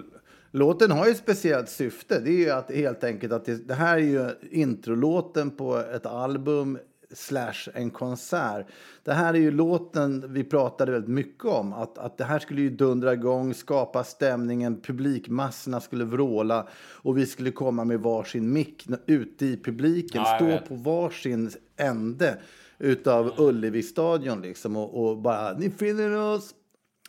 låten 0.51 0.91
har 0.91 1.05
ju 1.05 1.11
ett 1.11 1.17
speciellt 1.17 1.69
syfte. 1.69 2.19
Det 2.19 2.29
är 2.29 2.37
ju 2.37 2.49
att 2.49 2.71
helt 2.71 3.03
enkelt 3.03 3.33
att 3.33 3.45
det, 3.45 3.67
det 3.67 3.73
här 3.73 3.97
är 3.97 4.01
ju 4.01 4.29
introlåten 4.51 5.51
på 5.51 5.77
ett 5.77 6.05
album 6.05 6.77
slash 7.13 7.69
en 7.73 7.89
konsert. 7.89 8.65
Det 9.03 9.13
här 9.13 9.33
är 9.33 9.37
ju 9.37 9.51
låten 9.51 10.33
vi 10.33 10.43
pratade 10.43 10.91
väldigt 10.91 11.09
mycket 11.09 11.45
om. 11.45 11.73
Att, 11.73 11.97
att 11.97 12.17
det 12.17 12.23
här 12.23 12.39
skulle 12.39 12.61
ju 12.61 12.69
dundra 12.69 13.13
igång, 13.13 13.53
skapa 13.53 14.03
stämningen, 14.03 14.81
publikmassorna 14.81 15.81
skulle 15.81 16.05
vråla 16.05 16.67
och 16.93 17.17
vi 17.17 17.25
skulle 17.25 17.51
komma 17.51 17.83
med 17.85 17.99
varsin 17.99 18.53
mick 18.53 18.87
ute 19.05 19.45
i 19.45 19.57
publiken, 19.63 20.21
Ja, 20.25 20.35
stå 20.35 20.45
vet. 20.45 20.69
på 20.69 20.75
varsin 20.75 21.51
ände 21.77 22.37
utav 22.79 23.33
Ullevi-stadion 23.37 24.41
liksom 24.41 24.77
och, 24.77 25.05
och 25.09 25.17
bara 25.17 25.53
ni 25.53 25.69
finner 25.69 26.17
oss 26.17 26.55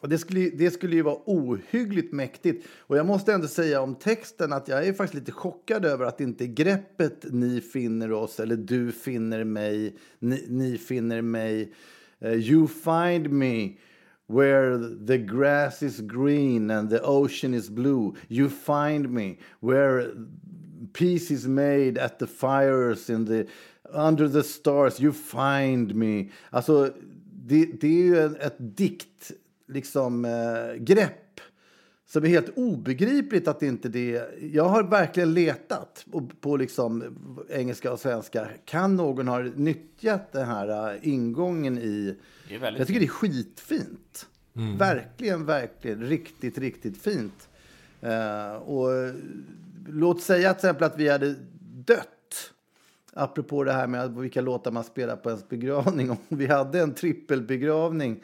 och 0.02 0.08
det, 0.08 0.18
skulle, 0.18 0.50
det 0.50 0.70
skulle 0.70 0.96
ju 0.96 1.02
vara 1.02 1.18
ohyggligt 1.26 2.12
mäktigt. 2.12 2.66
Och 2.78 2.96
jag 2.96 3.06
måste 3.06 3.32
ändå 3.32 3.48
säga 3.48 3.80
om 3.80 3.94
texten 3.94 4.52
att 4.52 4.68
jag 4.68 4.86
är 4.86 4.92
faktiskt 4.92 5.14
lite 5.14 5.32
chockad 5.32 5.84
över 5.84 6.04
att 6.04 6.20
inte 6.20 6.46
greppet 6.46 7.24
ni 7.30 7.60
finner 7.60 8.12
oss 8.12 8.40
eller 8.40 8.56
du 8.56 8.92
finner 8.92 9.44
mig, 9.44 9.96
ni, 10.18 10.44
ni 10.48 10.78
finner 10.78 11.22
mig, 11.22 11.72
uh, 12.24 12.32
you 12.32 12.68
find 12.68 13.30
me 13.30 13.72
where 14.26 14.78
the 15.06 15.18
grass 15.18 15.82
is 15.82 16.00
green 16.00 16.70
and 16.70 16.90
the 16.90 17.00
ocean 17.00 17.54
is 17.54 17.70
blue. 17.70 18.12
You 18.28 18.48
find 18.48 19.10
me 19.10 19.36
where 19.60 20.06
peace 20.92 21.34
is 21.34 21.46
made 21.46 21.98
at 21.98 22.18
the 22.18 22.26
fires 22.26 23.10
in 23.10 23.26
the 23.26 23.46
under 23.92 24.28
the 24.28 24.42
stars. 24.42 25.00
You 25.00 25.12
find 25.12 25.94
me. 25.94 26.30
Alltså, 26.50 26.90
det, 27.46 27.80
det 27.80 27.86
är 27.86 28.04
ju 28.04 28.20
en, 28.20 28.36
ett 28.36 28.56
dikt 28.58 29.32
liksom, 29.72 30.24
eh, 30.24 30.82
grepp 30.82 31.40
som 32.06 32.24
är 32.24 32.28
helt 32.28 32.48
obegripligt 32.56 33.48
att 33.48 33.62
inte 33.62 33.88
det... 33.88 34.22
Jag 34.52 34.68
har 34.68 34.82
verkligen 34.82 35.34
letat 35.34 36.06
på, 36.12 36.30
på 36.40 36.56
liksom 36.56 37.16
engelska 37.50 37.92
och 37.92 38.00
svenska. 38.00 38.48
Kan 38.64 38.96
någon 38.96 39.28
ha 39.28 39.38
nyttjat 39.38 40.32
den 40.32 40.46
här 40.46 40.94
eh, 40.94 41.08
ingången 41.08 41.78
i... 41.78 42.16
Det 42.48 42.54
är 42.54 42.58
väldigt 42.58 42.78
Jag 42.78 42.86
tycker 42.86 43.00
det 43.00 43.06
är 43.06 43.08
skitfint. 43.08 44.26
Verkligen, 44.78 45.46
verkligen 45.46 46.02
riktigt, 46.02 46.58
riktigt 46.58 47.02
fint. 47.02 47.48
Eh, 48.00 48.54
och 48.54 48.88
låt 49.88 50.22
säga 50.22 50.54
till 50.54 50.58
exempel 50.58 50.84
att 50.84 50.98
vi 50.98 51.08
hade 51.08 51.34
dött. 51.86 52.08
Apropå 53.12 53.64
det 53.64 53.72
här 53.72 53.86
med 53.86 54.14
vilka 54.14 54.40
låtar 54.40 54.70
man 54.70 54.84
spelar 54.84 55.16
på 55.16 55.28
ens 55.28 55.48
begravning. 55.48 56.10
Om 56.10 56.16
vi 56.28 56.46
hade 56.46 56.80
en 56.80 56.94
trippelbegravning 56.94 58.22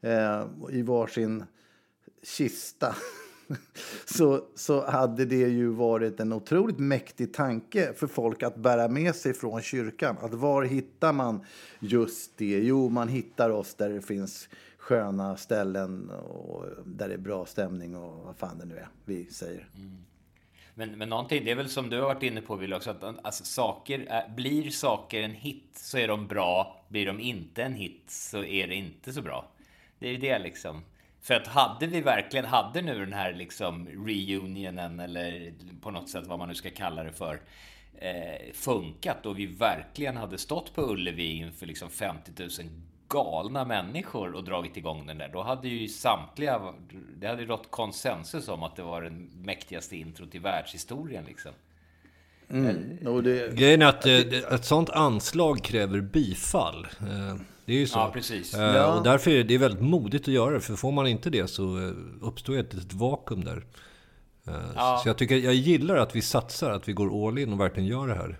eh, 0.00 0.46
i 0.70 0.82
varsin 0.82 1.44
kista 2.22 2.96
så, 4.04 4.44
så 4.54 4.86
hade 4.86 5.24
det 5.24 5.36
ju 5.36 5.68
varit 5.68 6.20
en 6.20 6.32
otroligt 6.32 6.78
mäktig 6.78 7.34
tanke 7.34 7.92
för 7.92 8.06
folk 8.06 8.42
att 8.42 8.56
bära 8.56 8.88
med 8.88 9.14
sig 9.14 9.34
från 9.34 9.62
kyrkan. 9.62 10.16
Att 10.20 10.34
var 10.34 10.62
hittar 10.62 11.12
man 11.12 11.44
just 11.80 12.36
det? 12.36 12.58
Jo, 12.58 12.88
man 12.88 13.08
hittar 13.08 13.50
oss 13.50 13.74
där 13.74 13.88
det 13.88 14.02
finns 14.02 14.48
sköna 14.78 15.36
ställen 15.36 16.10
och 16.10 16.64
där 16.84 17.08
det 17.08 17.14
är 17.14 17.18
bra 17.18 17.46
stämning 17.46 17.96
och 17.96 18.24
vad 18.24 18.36
fan 18.36 18.58
det 18.58 18.64
nu 18.64 18.76
är 18.76 18.88
vi 19.04 19.24
säger. 19.24 19.68
Mm. 19.76 19.96
Men, 20.74 20.98
men 20.98 21.08
någonting, 21.08 21.44
det 21.44 21.50
är 21.50 21.54
väl 21.54 21.68
som 21.68 21.90
du 21.90 21.96
har 21.96 22.04
varit 22.04 22.22
inne 22.22 22.40
på 22.40 22.56
Wille 22.56 22.76
också, 22.76 22.90
att 22.90 23.04
alltså, 23.22 23.44
saker, 23.44 24.06
är, 24.08 24.28
blir 24.28 24.70
saker 24.70 25.22
en 25.22 25.30
hit 25.30 25.70
så 25.72 25.98
är 25.98 26.08
de 26.08 26.26
bra, 26.26 26.84
blir 26.88 27.06
de 27.06 27.20
inte 27.20 27.62
en 27.62 27.74
hit 27.74 28.02
så 28.06 28.44
är 28.44 28.66
det 28.66 28.74
inte 28.74 29.12
så 29.12 29.22
bra. 29.22 29.50
Det 29.98 30.06
är 30.08 30.12
ju 30.12 30.18
det 30.18 30.38
liksom. 30.38 30.82
För 31.22 31.34
att 31.34 31.46
hade 31.46 31.86
vi 31.86 32.00
verkligen, 32.00 32.44
hade 32.46 32.82
nu 32.82 32.98
den 32.98 33.12
här 33.12 33.32
liksom 33.32 33.86
reunionen 33.88 35.00
eller 35.00 35.52
på 35.82 35.90
något 35.90 36.08
sätt 36.08 36.24
vad 36.26 36.38
man 36.38 36.48
nu 36.48 36.54
ska 36.54 36.70
kalla 36.70 37.04
det 37.04 37.12
för, 37.12 37.40
eh, 37.98 38.52
funkat 38.54 39.26
och 39.26 39.38
vi 39.38 39.46
verkligen 39.46 40.16
hade 40.16 40.38
stått 40.38 40.74
på 40.74 40.82
Ullevi 40.82 41.32
inför 41.36 41.66
liksom 41.66 41.90
50 41.90 42.32
000 42.38 42.48
galna 43.08 43.64
människor 43.64 44.32
och 44.34 44.44
dragit 44.44 44.76
igång 44.76 45.06
den 45.06 45.18
där, 45.18 45.28
då 45.32 45.42
hade 45.42 45.68
ju 45.68 45.88
samtliga, 45.88 46.74
det 47.16 47.26
hade 47.26 47.42
ju 47.42 47.48
rått 47.48 47.70
konsensus 47.70 48.48
om 48.48 48.62
att 48.62 48.76
det 48.76 48.82
var 48.82 49.02
den 49.02 49.30
mäktigaste 49.34 49.96
intro 49.96 50.26
till 50.26 50.40
världshistorien 50.40 51.24
liksom. 51.24 51.52
Och 53.08 53.22
det, 53.22 53.54
Grejen 53.56 53.82
är 53.82 53.86
att 53.86 54.06
eh, 54.06 54.12
det- 54.18 54.52
ett 54.52 54.64
sånt 54.64 54.90
anslag 54.90 55.62
kräver 55.64 56.00
bifall. 56.00 56.86
Det 57.68 57.74
är 57.74 57.78
ju 57.78 57.86
så. 57.86 57.98
Ja, 57.98 58.10
precis. 58.14 58.54
Eh, 58.54 58.60
Ja. 58.76 58.98
Och 58.98 59.04
därför 59.04 59.30
är 59.30 59.44
det 59.44 59.58
väldigt 59.58 59.80
modigt 59.82 60.22
att 60.28 60.34
göra 60.34 60.50
det. 60.54 60.60
För 60.60 60.74
får 60.74 60.92
man 60.92 61.06
inte 61.06 61.30
det 61.30 61.46
så 61.48 61.78
eh, 61.78 61.92
uppstår 62.22 62.58
ett 62.58 62.74
litet 62.74 62.92
vakuum 62.92 63.44
där. 63.44 63.64
Eh, 64.46 64.54
Ja. 64.74 65.00
Så 65.02 65.08
jag 65.08 65.18
tycker, 65.18 65.36
jag 65.36 65.54
gillar 65.54 65.96
att 65.96 66.16
vi 66.16 66.22
satsar, 66.22 66.70
att 66.70 66.88
vi 66.88 66.92
går 66.92 67.28
all 67.28 67.38
in 67.38 67.52
och 67.52 67.60
verkligen 67.60 67.88
gör 67.88 68.06
det 68.06 68.14
här. 68.14 68.38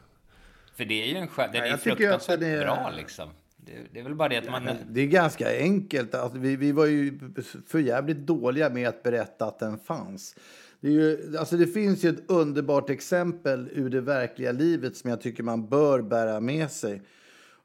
För 0.76 0.84
det 0.84 1.02
är 1.02 1.06
ju 1.06 1.16
en 1.16 1.28
skär, 1.28 1.48
den 1.52 1.62
är 1.62 1.64
ju 1.66 1.70
jag 1.70 1.80
tycker 1.82 1.90
att 1.92 1.98
fruktansvärt 1.98 2.42
är- 2.42 2.60
bra 2.64 2.92
liksom. 2.96 3.28
Det, 3.56 3.72
det 3.92 3.98
är 4.00 4.04
väl 4.04 4.14
bara 4.14 4.28
det 4.28 4.36
att 4.38 4.50
man... 4.50 4.68
Det 4.90 5.00
är 5.00 5.06
ganska 5.06 5.58
enkelt. 5.58 6.14
Alltså, 6.14 6.38
vi, 6.38 6.56
vi 6.56 6.72
var 6.72 6.86
ju 6.86 7.18
för 7.66 7.78
jävligt 7.78 8.18
dåliga 8.18 8.70
med 8.70 8.88
att 8.88 9.02
berätta 9.02 9.46
att 9.46 9.58
den 9.58 9.78
fanns. 9.78 10.34
Det, 10.80 10.88
är 10.88 10.92
ju, 10.92 11.36
alltså, 11.38 11.56
det 11.56 11.66
finns 11.66 12.04
ju 12.04 12.08
ett 12.08 12.24
underbart 12.30 12.90
exempel 12.90 13.68
ur 13.72 13.90
det 13.90 14.00
verkliga 14.00 14.52
livet 14.52 14.96
som 14.96 15.10
jag 15.10 15.20
tycker 15.20 15.42
man 15.42 15.68
bör 15.68 16.02
bära 16.02 16.40
med 16.40 16.70
sig. 16.70 17.02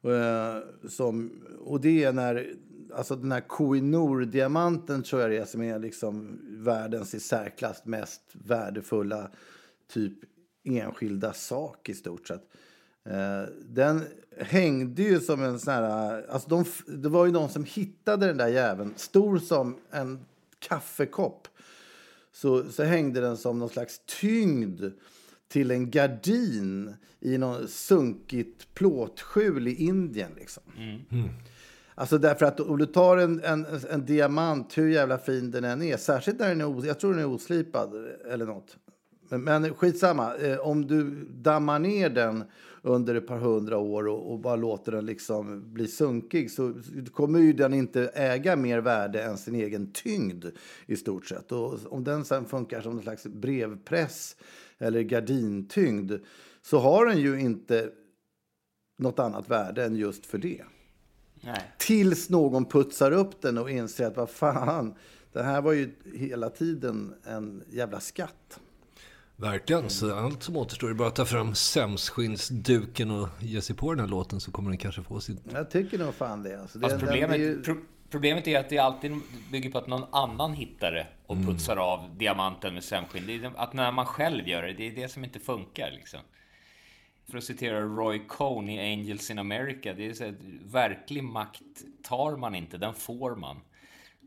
Eh, 0.03 0.87
som, 0.89 1.31
och 1.59 1.81
det 1.81 2.03
är 2.03 2.13
när 2.13 2.53
alltså 2.93 3.15
den 3.15 3.31
här 3.31 3.41
Koh-i-Noor-diamanten 3.41 5.03
tror 5.03 5.21
jag 5.21 5.31
det 5.31 5.37
är 5.37 5.45
som 5.45 5.61
är 5.61 5.79
liksom 5.79 6.39
världens 6.43 7.13
i 7.13 7.19
särklass 7.19 7.85
mest 7.85 8.21
värdefulla 8.33 9.29
typ 9.93 10.13
enskilda 10.63 11.33
sak 11.33 11.89
i 11.89 11.93
stort 11.93 12.27
sett. 12.27 12.43
Eh, 13.05 13.43
den 13.69 14.01
hängde 14.37 15.03
ju 15.03 15.19
som 15.19 15.43
en 15.43 15.59
sån 15.59 15.73
här... 15.73 16.25
Alltså 16.29 16.49
de, 16.49 16.65
det 16.87 17.09
var 17.09 17.25
ju 17.25 17.31
någon 17.31 17.49
som 17.49 17.63
hittade 17.63 18.27
den 18.27 18.37
där 18.37 18.47
jäveln, 18.47 18.93
stor 18.95 19.37
som 19.37 19.77
en 19.91 20.25
kaffekopp. 20.59 21.47
Så, 22.31 22.63
så 22.71 22.83
hängde 22.83 23.21
den 23.21 23.37
som 23.37 23.59
någon 23.59 23.69
slags 23.69 24.01
tyngd 24.21 24.83
till 25.53 25.71
en 25.71 25.91
gardin 25.91 26.95
i 27.19 27.37
någon 27.37 27.67
sunkigt 27.67 28.73
plåtskjul 28.73 29.67
i 29.67 29.75
Indien. 29.75 30.31
Liksom. 30.35 30.63
Alltså 31.95 32.17
därför 32.17 32.45
att 32.45 32.59
om 32.59 32.77
du 32.77 32.85
tar 32.85 33.17
en, 33.17 33.43
en, 33.43 33.65
en 33.89 34.05
diamant, 34.05 34.77
hur 34.77 34.89
jävla 34.89 35.17
fin 35.17 35.51
den 35.51 35.63
än 35.63 35.81
är, 35.81 35.97
särskilt 35.97 36.39
när 36.39 36.49
den 36.49 36.61
är, 36.61 36.85
jag 36.87 36.99
tror 36.99 37.13
den 37.13 37.21
är 37.21 37.27
oslipad 37.27 37.93
eller 38.31 38.45
något. 38.45 38.77
Men 39.29 39.73
skitsamma, 39.73 40.35
eh, 40.35 40.59
om 40.59 40.87
du 40.87 41.25
dammar 41.25 41.79
ner 41.79 42.09
den 42.09 42.43
under 42.85 43.15
ett 43.15 43.27
par 43.27 43.37
hundra 43.37 43.77
år 43.77 44.07
och, 44.07 44.31
och, 44.31 44.39
bara 44.39 44.55
låter 44.55 44.91
den 44.91 45.05
liksom 45.05 45.73
bli 45.73 45.87
sunkig 45.87 46.51
så 46.51 46.73
kommer 47.13 47.39
ju 47.39 47.53
den 47.53 47.73
inte 47.73 48.07
äga 48.07 48.55
mer 48.55 48.79
värde 48.79 49.23
än 49.23 49.37
sin 49.37 49.55
egen 49.55 49.91
tyngd 49.91 50.45
i 50.85 50.95
stort 50.95 51.25
sett. 51.25 51.51
Och 51.51 51.79
om 51.89 52.03
den 52.03 52.25
sen 52.25 52.45
funkar 52.45 52.81
som 52.81 52.97
en 52.97 53.03
slags 53.03 53.23
brevpress 53.23 54.35
eller 54.77 55.01
gardintyngd 55.01 56.11
så 56.61 56.79
har 56.79 57.05
den 57.05 57.17
ju 57.17 57.39
inte 57.39 57.89
något 58.97 59.19
annat 59.19 59.49
värde 59.49 59.85
än 59.85 59.95
just 59.95 60.25
för 60.25 60.37
det. 60.37 60.63
Nej. 61.41 61.73
Tills 61.77 62.29
någon 62.29 62.65
putsar 62.65 63.11
upp 63.11 63.41
den 63.41 63.57
och 63.57 63.69
inser 63.69 64.07
att 64.07 64.17
vad 64.17 64.29
fan, 64.29 64.93
det 65.31 65.43
här 65.43 65.61
var 65.61 65.73
ju 65.73 65.91
hela 66.13 66.49
tiden 66.49 67.13
en 67.23 67.63
jävla 67.69 67.99
skatt. 67.99 68.59
Verkligen, 69.43 69.89
så 69.89 70.15
allt 70.15 70.43
som 70.43 70.57
återstår 70.57 70.89
är 70.89 70.93
bara 70.93 71.07
att 71.07 71.15
ta 71.15 71.25
fram 71.25 71.55
sämskinnsduken 71.55 73.11
och 73.11 73.29
ge 73.39 73.61
sig 73.61 73.75
på 73.75 73.93
den 73.93 73.99
här 73.99 74.07
låten 74.07 74.39
så 74.39 74.51
kommer 74.51 74.69
den 74.69 74.77
kanske 74.77 75.03
få 75.03 75.19
sin... 75.19 75.39
Jag 75.53 75.71
tycker 75.71 75.97
nog 75.97 76.13
fan 76.13 76.43
det. 76.43 76.61
Alltså, 76.61 76.79
det 76.79 76.85
alltså 76.85 76.99
problemet, 76.99 77.35
är 77.35 77.39
ju... 77.39 77.61
pro 77.61 77.75
problemet 78.09 78.47
är 78.47 78.59
att 78.59 78.69
det 78.69 78.77
alltid 78.77 79.19
bygger 79.51 79.71
på 79.71 79.77
att 79.77 79.87
någon 79.87 80.03
annan 80.11 80.53
hittar 80.53 80.91
det 80.91 81.07
och 81.25 81.35
mm. 81.35 81.47
putsar 81.47 81.77
av 81.77 82.17
diamanten 82.17 82.73
med 82.73 82.83
sämskinn. 82.83 83.23
Det 83.27 83.33
är 83.35 83.51
att 83.55 83.73
när 83.73 83.91
man 83.91 84.05
själv 84.05 84.47
gör 84.47 84.63
det, 84.63 84.73
det 84.73 84.87
är 84.87 84.95
det 84.95 85.09
som 85.09 85.23
inte 85.23 85.39
funkar 85.39 85.91
liksom. 85.91 86.19
För 87.31 87.37
att 87.37 87.43
citera 87.43 87.81
Roy 87.81 88.21
Cohn 88.27 88.69
i 88.69 88.93
Angels 88.93 89.31
in 89.31 89.39
America, 89.39 89.93
det 89.93 90.09
är 90.09 90.13
så 90.13 90.25
att 90.25 90.35
verklig 90.65 91.23
makt 91.23 91.61
tar 92.03 92.37
man 92.37 92.55
inte, 92.55 92.77
den 92.77 92.93
får 92.93 93.35
man. 93.35 93.57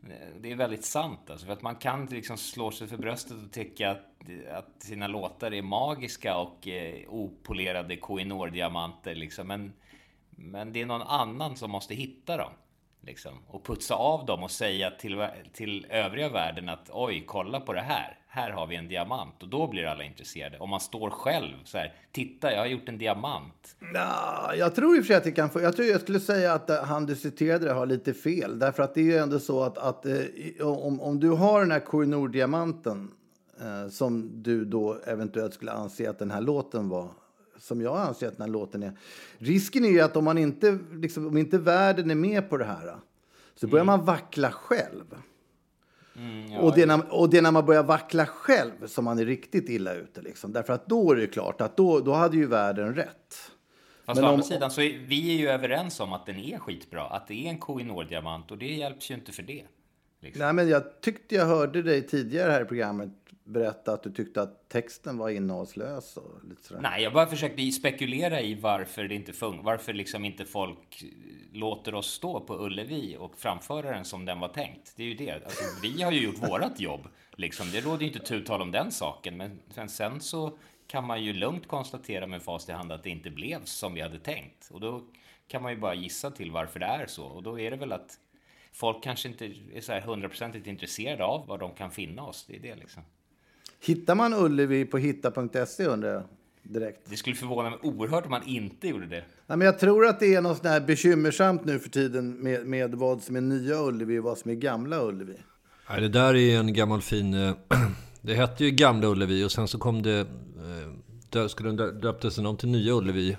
Eh, 0.03 0.41
det 0.41 0.51
är 0.51 0.55
väldigt 0.55 0.85
sant 0.85 1.29
alltså, 1.29 1.45
för 1.45 1.53
att 1.53 1.61
man 1.61 1.75
kan 1.75 2.05
liksom 2.05 2.37
slå 2.37 2.71
sig 2.71 2.87
för 2.87 2.97
bröstet 2.97 3.37
och 3.45 3.51
tycka 3.51 3.91
att, 3.91 4.05
att 4.51 4.83
sina 4.83 5.07
låtar 5.07 5.53
är 5.53 5.61
magiska 5.61 6.37
och 6.37 6.67
eh, 6.67 7.09
opolerade 7.09 7.95
Koinor-diamanter 7.95 9.15
liksom. 9.15 9.47
Men, 9.47 9.73
men 10.29 10.73
det 10.73 10.81
är 10.81 10.85
någon 10.85 11.01
annan 11.01 11.55
som 11.55 11.71
måste 11.71 11.95
hitta 11.95 12.37
dem. 12.37 12.51
Liksom, 13.01 13.33
och 13.47 13.65
putsa 13.65 13.95
av 13.95 14.25
dem 14.25 14.43
och 14.43 14.51
säga 14.51 14.91
till, 14.91 15.27
till 15.53 15.85
övriga 15.89 16.29
världen 16.29 16.69
att 16.69 16.89
oj, 16.93 17.23
kolla 17.27 17.59
på 17.59 17.73
det 17.73 17.81
här. 17.81 18.16
Här 18.37 18.51
har 18.51 18.67
vi 18.67 18.75
en 18.75 18.87
diamant 18.87 19.43
och 19.43 19.49
då 19.49 19.67
blir 19.67 19.85
alla 19.85 20.03
intresserade. 20.03 20.57
Om 20.57 20.69
man 20.69 20.79
står 20.79 21.09
själv 21.09 21.55
så 21.63 21.77
här, 21.77 21.93
titta, 22.11 22.51
jag 22.51 22.59
har 22.59 22.65
gjort 22.65 22.89
en 22.89 22.97
diamant. 22.97 23.75
Nah, 23.93 24.55
jag 24.57 24.75
tror 24.75 24.97
i 24.97 24.99
och 24.99 25.03
för 25.03 25.07
sig 25.07 25.15
att 25.15 25.23
det 25.23 25.31
kan 25.31 25.49
få, 25.49 25.61
jag 25.61 25.75
tror 25.75 25.87
jag 25.87 26.01
skulle 26.01 26.19
säga 26.19 26.53
att 26.53 26.69
eh, 26.69 26.83
han 26.83 27.05
du 27.05 27.15
citerade 27.15 27.71
har 27.71 27.85
lite 27.85 28.13
fel. 28.13 28.59
Därför 28.59 28.83
att 28.83 28.93
det 28.93 29.01
är 29.01 29.05
ju 29.05 29.17
ändå 29.17 29.39
så 29.39 29.63
att, 29.63 29.77
att 29.77 30.05
eh, 30.05 30.67
om, 30.67 31.01
om 31.01 31.19
du 31.19 31.29
har 31.29 31.59
den 31.59 31.71
här 31.71 31.79
Koinor-diamanten 31.79 33.11
eh, 33.61 33.89
som 33.89 34.43
du 34.43 34.65
då 34.65 34.97
eventuellt 35.05 35.53
skulle 35.53 35.71
anse 35.71 36.09
att 36.09 36.19
den 36.19 36.31
här 36.31 36.41
låten 36.41 36.89
var 36.89 37.09
som 37.59 37.81
jag 37.81 37.97
anser 37.97 38.27
att 38.27 38.37
den 38.37 38.45
här 38.45 38.53
låten 38.53 38.83
är. 38.83 38.91
Risken 39.37 39.85
är 39.85 39.89
ju 39.89 40.01
att 40.01 40.15
om, 40.15 40.23
man 40.23 40.37
inte, 40.37 40.79
liksom, 40.91 41.27
om 41.27 41.37
inte 41.37 41.57
världen 41.57 42.11
är 42.11 42.15
med 42.15 42.49
på 42.49 42.57
det 42.57 42.65
här 42.65 42.95
så 43.55 43.67
börjar 43.67 43.83
mm. 43.83 43.97
man 43.97 44.05
vackla 44.05 44.51
själv. 44.51 45.15
Mm, 46.17 46.51
ja, 46.51 46.59
och, 46.59 46.75
det 46.75 46.81
är 46.81 46.87
när, 46.87 47.13
och 47.13 47.29
det 47.29 47.37
är 47.37 47.41
när 47.41 47.51
man 47.51 47.65
börjar 47.65 47.83
vackla 47.83 48.25
själv 48.25 48.87
som 48.87 49.05
man 49.05 49.19
är 49.19 49.25
riktigt 49.25 49.69
illa 49.69 49.93
ute. 49.93 50.21
Liksom. 50.21 50.53
Därför 50.53 50.73
att 50.73 50.87
då 50.87 51.11
är 51.11 51.15
det 51.15 51.27
klart 51.27 51.61
att 51.61 51.77
då, 51.77 51.99
då 51.99 52.13
hade 52.13 52.37
ju 52.37 52.45
världen 52.45 52.95
rätt. 52.95 53.51
Fast 54.05 54.21
Men 54.21 54.29
å 54.29 54.33
andra 54.33 54.43
sidan 54.43 54.71
så 54.71 54.81
är 54.81 54.97
vi 55.07 55.35
är 55.35 55.37
ju 55.37 55.49
överens 55.49 55.99
om 55.99 56.13
att 56.13 56.25
den 56.25 56.39
är 56.39 56.59
skitbra. 56.59 57.03
Att 57.03 57.27
det 57.27 57.33
är 57.45 57.49
en 57.49 57.59
Koinor-diamant 57.59 58.51
och 58.51 58.57
det 58.57 58.73
hjälps 58.73 59.11
ju 59.11 59.15
inte 59.15 59.31
för 59.31 59.43
det. 59.43 59.63
Liksom. 60.19 60.45
Nej, 60.45 60.53
men 60.53 60.69
jag 60.69 61.01
tyckte 61.01 61.35
jag 61.35 61.45
hörde 61.45 61.81
dig 61.83 62.07
tidigare 62.07 62.51
här 62.51 62.61
i 62.61 62.65
programmet 62.65 63.09
berätta 63.47 63.93
att 63.93 64.03
du 64.03 64.11
tyckte 64.11 64.41
att 64.41 64.69
texten 64.69 65.17
var 65.17 65.29
innehållslös 65.29 66.17
och 66.17 66.43
lite 66.49 66.63
sådär. 66.63 66.81
Nej, 66.81 67.03
jag 67.03 67.13
bara 67.13 67.27
försökte 67.27 67.71
spekulera 67.71 68.41
i 68.41 68.55
varför 68.55 69.03
det 69.03 69.15
inte 69.15 69.33
funkar. 69.33 69.63
Varför 69.63 69.93
liksom 69.93 70.25
inte 70.25 70.45
folk 70.45 71.03
låter 71.53 71.95
oss 71.95 72.07
stå 72.07 72.39
på 72.39 72.65
Ullevi 72.65 73.17
och 73.19 73.37
framföra 73.37 73.91
den 73.91 74.05
som 74.05 74.25
den 74.25 74.39
var 74.39 74.47
tänkt. 74.47 74.93
Det 74.95 75.03
är 75.03 75.07
ju 75.07 75.13
det. 75.13 75.31
Alltså, 75.31 75.63
vi 75.81 76.01
har 76.01 76.11
ju 76.11 76.23
gjort 76.23 76.49
vårat 76.49 76.79
jobb. 76.79 77.07
Liksom. 77.31 77.71
Det 77.71 77.81
råder 77.81 78.01
ju 78.01 78.07
inte 78.07 78.19
tu 78.19 78.43
tal 78.43 78.61
om 78.61 78.71
den 78.71 78.91
saken. 78.91 79.37
Men 79.37 79.59
sen, 79.69 79.89
sen 79.89 80.21
så 80.21 80.57
kan 80.87 81.03
man 81.03 81.23
ju 81.23 81.33
lugnt 81.33 81.67
konstatera 81.67 82.27
med 82.27 82.41
fast 82.41 82.69
i 82.69 82.71
hand 82.71 82.91
att 82.91 83.03
det 83.03 83.09
inte 83.09 83.29
blev 83.29 83.63
som 83.63 83.93
vi 83.93 84.01
hade 84.01 84.19
tänkt. 84.19 84.69
Och 84.71 84.79
då 84.79 85.03
kan 85.47 85.63
man 85.63 85.71
ju 85.71 85.77
bara 85.77 85.93
gissa 85.93 86.31
till 86.31 86.51
varför 86.51 86.79
det 86.79 86.85
är 86.85 87.05
så. 87.07 87.25
Och 87.25 87.43
då 87.43 87.59
är 87.59 87.71
det 87.71 87.77
väl 87.77 87.91
att 87.91 88.19
folk 88.71 89.03
kanske 89.03 89.27
inte 89.27 89.45
är 89.73 89.81
så 89.81 89.91
här 89.91 90.01
hundraprocentigt 90.01 90.67
intresserade 90.67 91.23
av 91.23 91.47
var 91.47 91.57
de 91.57 91.71
kan 91.75 91.91
finna 91.91 92.23
oss. 92.23 92.45
Det 92.45 92.55
är 92.55 92.59
det 92.59 92.75
liksom. 92.75 93.03
Hittar 93.79 94.15
man 94.15 94.33
Ullevi 94.33 94.85
på 94.85 94.97
hitta.se 94.97 95.85
undrar 95.85 96.13
jag? 96.13 96.23
Direkt. 96.63 97.09
Det 97.09 97.15
skulle 97.15 97.35
förvåna 97.35 97.69
mig 97.69 97.79
oerhört 97.81 98.25
om 98.25 98.31
man 98.31 98.43
inte 98.43 98.87
gjorde 98.87 99.05
det. 99.05 99.23
Nej, 99.47 99.57
men 99.57 99.61
jag 99.61 99.79
tror 99.79 100.05
att 100.05 100.19
det 100.19 100.35
är 100.35 100.41
något 100.41 100.57
sånt 100.57 100.69
här 100.69 100.81
bekymmersamt 100.81 101.65
nu 101.65 101.79
för 101.79 101.89
tiden 101.89 102.31
med, 102.31 102.65
med 102.65 102.95
vad 102.95 103.21
som 103.21 103.35
är 103.35 103.41
nya 103.41 103.75
Ullevi 103.75 104.19
och 104.19 104.23
vad 104.23 104.37
som 104.37 104.51
är 104.51 104.55
gamla 104.55 105.03
Ullevi. 105.03 105.37
Nej, 105.89 106.01
det 106.01 106.09
där 106.09 106.35
är 106.35 106.59
en 106.59 106.73
gammal 106.73 107.01
fin... 107.01 107.33
Eh, 107.33 107.55
det 108.21 108.35
hette 108.35 108.65
ju 108.65 108.71
Gamla 108.71 109.07
Ullevi 109.07 109.43
och 109.43 109.51
sen 109.51 109.67
så 109.67 109.79
kom 109.79 110.01
det... 110.01 110.19
Eh, 110.19 110.93
där 111.29 111.47
skulle 111.47 111.71
den 111.71 112.01
döptes 112.01 112.35
den 112.35 112.45
om 112.45 112.57
till 112.57 112.69
Nya 112.69 112.93
Ullevi. 112.93 113.37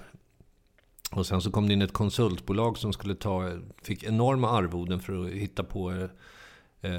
Och 1.10 1.26
sen 1.26 1.40
så 1.40 1.50
kom 1.50 1.68
det 1.68 1.72
in 1.72 1.82
ett 1.82 1.92
konsultbolag 1.92 2.78
som 2.78 2.92
skulle 2.92 3.14
ta... 3.14 3.52
Fick 3.82 4.04
enorma 4.04 4.50
arvoden 4.50 5.00
för 5.00 5.24
att 5.24 5.30
hitta 5.30 5.64
på 5.64 6.08
eh, 6.80 6.90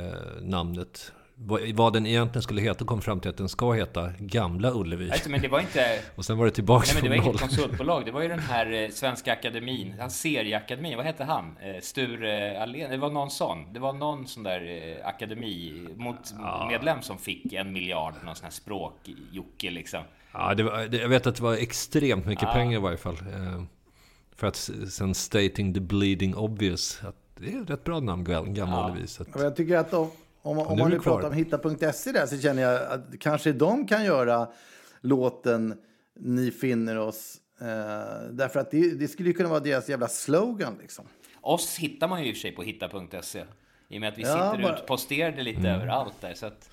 namnet 0.42 1.12
vad 1.74 1.94
den 1.94 2.06
egentligen 2.06 2.42
skulle 2.42 2.62
heta 2.62 2.86
kom 2.86 3.02
fram 3.02 3.20
till 3.20 3.30
att 3.30 3.38
den 3.38 3.50
ska 3.50 3.72
heta 3.72 4.10
Gamla 4.20 4.72
Ullevi. 4.74 5.12
Alltså, 5.12 5.30
men 5.30 5.42
det 5.42 5.48
var 5.48 5.60
inte... 5.60 6.00
och 6.16 6.26
sen 6.26 6.38
var 6.38 6.46
det 6.46 6.52
tillbaka 6.52 6.86
Nej, 6.86 6.96
men 6.96 7.04
det 7.04 7.18
var 7.18 7.26
inget 7.26 7.42
konsultbolag. 7.42 8.06
Det 8.06 8.12
var 8.12 8.22
ju 8.22 8.28
den 8.28 8.40
här 8.40 8.74
eh, 8.74 8.90
Svenska 8.90 9.34
Akademin, 9.34 9.96
han 10.00 10.12
serieakademin, 10.12 10.98
vad 10.98 11.06
hette 11.06 11.24
han? 11.24 11.58
Eh, 11.62 11.82
Sture 11.82 12.62
Allén, 12.62 12.92
det 12.92 12.98
var 12.98 13.10
någon 13.10 13.30
sån. 13.30 13.74
Det 13.74 13.80
var 13.80 13.94
någon 13.94 14.28
sån 14.28 14.44
där 14.44 14.62
eh, 14.62 15.08
akademi 15.08 15.88
mot 15.96 16.34
ja. 16.40 16.68
medlem 16.72 17.02
som 17.02 17.18
fick 17.18 17.54
en 17.54 17.74
miljard, 17.74 18.14
någon 18.26 18.36
sån 18.36 18.44
här 18.44 18.52
språk-Jocke 18.52 19.72
liksom. 19.72 20.04
Ja, 20.32 20.54
det 20.54 20.64
var, 20.64 20.88
det, 20.88 20.98
jag 20.98 21.10
vet 21.10 21.28
att 21.28 21.36
det 21.36 21.44
var 21.44 21.54
extremt 21.54 22.26
mycket 22.26 22.44
ja. 22.48 22.54
pengar 22.54 22.80
i 22.80 22.82
varje 22.82 22.98
fall. 22.98 23.18
Eh, 23.34 23.64
för 24.36 24.48
att 24.48 24.70
sen 24.90 25.16
stating 25.16 25.74
the 25.74 25.80
bleeding 25.80 26.36
obvious. 26.36 27.02
Att 27.04 27.16
det 27.36 27.54
är 27.54 27.62
ett 27.62 27.70
rätt 27.70 27.84
bra 27.84 28.00
namn, 28.00 28.24
Gamla 28.24 28.54
ja. 28.56 28.90
Ullevi. 28.92 29.08
Jag 29.36 29.56
tycker 29.56 29.78
att 29.78 29.92
de 29.92 30.12
om, 30.42 30.60
om 30.60 30.80
man 30.80 30.90
nu 30.92 31.00
pratar 31.00 31.28
om 31.28 31.34
hitta.se 31.34 32.12
där 32.12 32.26
så 32.26 32.38
känner 32.38 32.62
jag 32.62 32.92
att 32.92 33.20
kanske 33.20 33.52
de 33.52 33.88
kan 33.88 34.06
göra 34.06 34.48
låten 35.02 35.78
Ni 36.20 36.52
finner 36.52 36.98
oss. 36.98 37.38
Eh, 37.62 37.68
därför 38.32 38.60
att 38.60 38.72
det, 38.72 39.00
det 39.00 39.08
skulle 39.08 39.34
kunna 39.34 39.50
vara 39.50 39.60
deras 39.60 39.90
jävla 39.90 40.08
slogan 40.08 40.78
liksom. 40.82 41.06
Oss 41.42 41.78
hittar 41.78 42.08
man 42.08 42.24
ju 42.24 42.30
i 42.30 42.32
och 42.32 42.36
för 42.36 42.42
sig 42.42 42.52
på 42.52 42.64
hitta.se. 42.64 43.44
I 43.88 43.98
och 43.98 44.02
med 44.02 44.10
att 44.10 44.18
vi 44.18 44.22
ja, 44.22 44.52
sitter 44.52 44.64
bara... 44.64 44.80
utposterade 44.80 45.44
lite 45.44 45.60
mm. 45.60 45.76
överallt 45.76 46.22
där. 46.22 46.34
Så 46.34 46.46
att, 46.46 46.70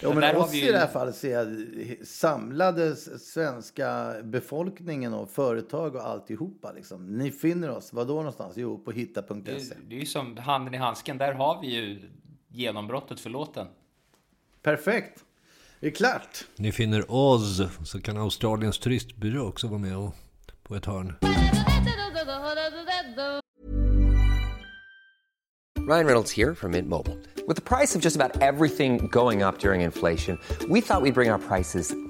ja, 0.00 0.14
men 0.14 0.36
oss 0.36 0.54
ju... 0.54 0.68
i 0.68 0.72
det 0.72 0.78
här 0.78 0.86
fallet 0.86 1.16
ser 1.16 1.30
jag 1.30 1.66
samlade 2.06 2.96
svenska 2.96 4.14
befolkningen 4.22 5.14
och 5.14 5.30
företag 5.30 5.94
och 5.94 6.06
alltihopa. 6.06 6.72
Liksom. 6.72 7.18
Ni 7.18 7.30
finner 7.30 7.70
oss, 7.70 7.92
var 7.92 8.04
då 8.04 8.14
någonstans? 8.14 8.54
Jo, 8.56 8.78
på 8.78 8.90
hitta.se. 8.90 9.42
Det, 9.42 9.76
det 9.88 9.94
är 9.94 10.00
ju 10.00 10.06
som 10.06 10.36
handen 10.36 10.74
i 10.74 10.76
handsken. 10.76 11.18
Där 11.18 11.32
har 11.32 11.60
vi 11.60 11.66
ju 11.66 12.10
genombrottet 12.52 13.20
för 13.20 13.30
låten. 13.30 13.66
Perfekt. 14.62 15.24
Det 15.80 15.86
är 15.86 15.90
klart. 15.90 16.44
Ni 16.56 16.72
finner 16.72 17.04
Oz, 17.08 17.62
så 17.84 18.00
kan 18.00 18.16
Australiens 18.16 18.78
turistbyrå 18.78 19.48
också 19.48 19.66
vara 19.66 19.78
med 19.78 19.96
och, 19.96 20.14
på 20.62 20.76
ett 20.76 20.86
hörn. 20.86 21.14
Ryan 25.88 26.06
Reynolds 26.06 26.36
här 26.36 26.54
från 26.54 26.70
Mint 26.70 26.88
Mobile. 26.88 27.16
Med 27.46 27.64
priset 27.64 28.02
på 28.02 28.04
nästan 28.04 28.30
allt 28.42 28.76
som 28.76 29.08
går 29.08 29.48
upp 29.48 29.64
under 29.64 29.74
inflationen, 29.74 30.38
trodde 30.58 30.74
vi 30.74 30.80
att 30.80 31.02
vi 31.02 31.10
skulle 31.10 31.12
bring 31.12 31.30
våra 31.30 31.38
priser 31.38 32.09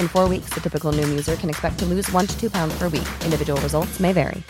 In 0.00 0.08
four 0.08 0.28
weeks, 0.28 0.54
the 0.54 0.60
typical 0.60 0.92
Noom 0.92 1.08
user 1.08 1.36
can 1.36 1.50
expect 1.50 1.78
to 1.78 1.86
lose 1.86 2.12
one 2.12 2.26
to 2.26 2.40
two 2.40 2.50
pounds 2.50 2.78
per 2.78 2.88
week. 2.88 3.08
Individual 3.24 3.60
results 3.60 4.00
may 4.00 4.12
vary. 4.12 4.42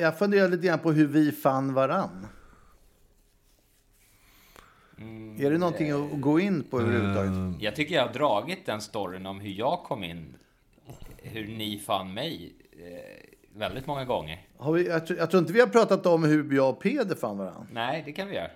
Jag 0.00 0.18
funderar 0.18 0.48
lite 0.48 0.66
grann 0.66 0.78
på 0.78 0.92
hur 0.92 1.06
vi 1.06 1.32
fann 1.32 1.74
varann. 1.74 2.26
är 5.38 5.50
det 5.50 5.58
någonting 5.58 5.90
att 5.90 6.20
gå 6.20 6.40
in 6.40 6.62
på 6.62 6.80
överhuvudtaget? 6.80 7.62
Jag 7.62 7.76
tycker 7.76 7.94
jag 7.94 8.06
har 8.06 8.12
dragit 8.12 8.66
den 8.66 8.80
storyn 8.80 9.26
om 9.26 9.40
hur 9.40 9.50
jag 9.50 9.82
kom 9.84 10.04
in, 10.04 10.36
hur 11.16 11.46
ni 11.46 11.78
fann 11.78 12.14
mig, 12.14 12.54
eh, 12.72 13.58
väldigt 13.58 13.86
många 13.86 14.04
gånger. 14.04 14.46
Har 14.56 14.72
vi, 14.72 14.88
jag, 14.88 15.06
tror, 15.06 15.18
jag 15.18 15.30
tror 15.30 15.40
inte 15.40 15.52
vi 15.52 15.60
har 15.60 15.66
pratat 15.66 16.06
om 16.06 16.24
hur 16.24 16.54
jag 16.54 16.70
och 16.70 16.80
Peder 16.80 17.16
fann 17.16 17.38
varann. 17.38 17.66
Nej, 17.72 18.02
det 18.06 18.12
kan 18.12 18.28
vi 18.28 18.34
göra. 18.34 18.50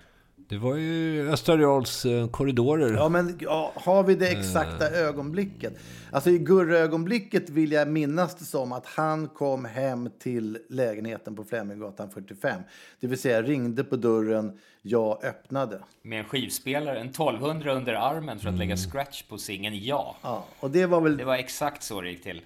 Det 0.53 0.59
var 0.59 0.75
ju 0.75 1.29
Östra 1.29 1.57
Reals 1.57 2.05
eh, 2.05 2.27
korridorer. 2.27 2.93
Ja, 2.93 3.09
men 3.09 3.37
ja, 3.39 3.73
har 3.75 4.03
vi 4.03 4.15
det 4.15 4.27
exakta 4.27 4.89
ögonblicket? 4.89 5.73
Alltså 6.11 6.29
i 6.29 6.37
Gurra-ögonblicket 6.37 7.49
vill 7.49 7.71
jag 7.71 7.87
minnas 7.87 8.35
det 8.35 8.45
som 8.45 8.71
att 8.71 8.85
han 8.85 9.27
kom 9.27 9.65
hem 9.65 10.09
till 10.19 10.57
lägenheten 10.69 11.35
på 11.35 11.43
Fleminggatan 11.43 12.09
45. 12.09 12.61
Det 12.99 13.07
vill 13.07 13.17
säga 13.17 13.41
ringde 13.41 13.83
på 13.83 13.95
dörren, 13.95 14.59
jag 14.81 15.25
öppnade. 15.25 15.79
Med 16.01 16.19
en 16.19 16.25
skivspelare, 16.25 16.99
en 16.99 17.09
1200 17.09 17.73
under 17.73 17.93
armen 17.93 18.39
för 18.39 18.49
att 18.49 18.57
lägga 18.57 18.77
scratch 18.77 19.23
på 19.23 19.37
singeln 19.37 19.75
Ja. 19.79 20.15
Ja, 20.21 20.45
och 20.59 20.71
det 20.71 20.85
var 20.85 21.01
väl 21.01 21.17
Det 21.17 21.25
var 21.25 21.35
exakt 21.35 21.83
så 21.83 22.01
det 22.01 22.09
gick 22.09 22.23
till. 22.23 22.41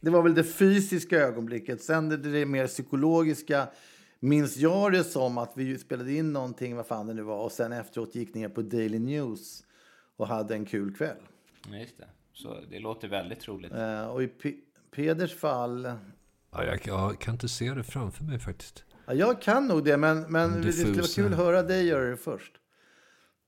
Det 0.00 0.10
var 0.10 0.22
väl 0.22 0.34
det 0.34 0.44
fysiska 0.44 1.18
ögonblicket. 1.18 1.82
Sen 1.82 2.08
det, 2.08 2.16
det 2.16 2.46
mer 2.46 2.66
psykologiska 2.66 3.66
minns 4.20 4.56
jag 4.56 4.92
det 4.92 5.04
som 5.04 5.38
att 5.38 5.52
vi 5.54 5.78
spelade 5.78 6.12
in 6.12 6.32
någonting, 6.32 6.76
vad 6.76 6.86
fan 6.86 7.06
det 7.06 7.14
nu 7.14 7.22
var, 7.22 7.44
och 7.44 7.52
sen 7.52 7.72
efteråt 7.72 8.14
gick 8.14 8.34
ner 8.34 8.48
på 8.48 8.62
Daily 8.62 8.98
News 8.98 9.62
och 10.16 10.26
hade 10.28 10.54
en 10.54 10.64
kul 10.64 10.94
kväll. 10.94 11.16
Just 11.80 11.98
det. 11.98 12.08
Så 12.32 12.60
det 12.70 12.78
låter 12.78 13.08
väldigt 13.08 13.40
troligt. 13.40 13.72
Eh, 13.72 14.04
och 14.06 14.22
i 14.22 14.26
P- 14.26 14.54
Peders 14.94 15.34
fall, 15.34 15.92
Ja, 16.52 16.64
jag, 16.64 16.80
jag 16.86 17.18
kan 17.20 17.34
inte 17.34 17.48
se 17.48 17.74
det 17.74 17.82
framför 17.84 18.24
mig 18.24 18.38
faktiskt. 18.38 18.84
ja, 19.06 19.14
jag 19.14 19.42
kan 19.42 19.66
nog 19.66 19.84
det, 19.84 19.96
men, 19.96 20.20
men 20.32 20.62
det, 20.62 20.72
skulle 20.72 20.92
vara 20.94 21.06
kul 21.14 21.32
att 21.32 21.38
höra 21.38 21.62
dig 21.62 21.86
göra 21.86 22.10
det 22.10 22.16
först. 22.16 22.52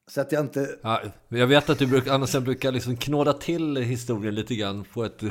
Så 0.06 0.20
att 0.20 0.32
jag 0.32 0.40
inte... 0.44 0.78
Ja, 0.82 1.00
jag 1.28 1.46
vet 1.46 1.70
att 1.70 1.78
du 1.78 1.87
brukar, 1.87 2.12
annars 2.12 2.35
jag 2.35 2.42
brukar 2.42 2.72
liksom 2.72 2.96
knåda 2.96 3.32
till 3.32 3.76
historien 3.76 4.35
lite 4.35 4.54
grann 4.54 4.85
på 4.85 5.04
ett... 5.04 5.22
Uh, 5.22 5.30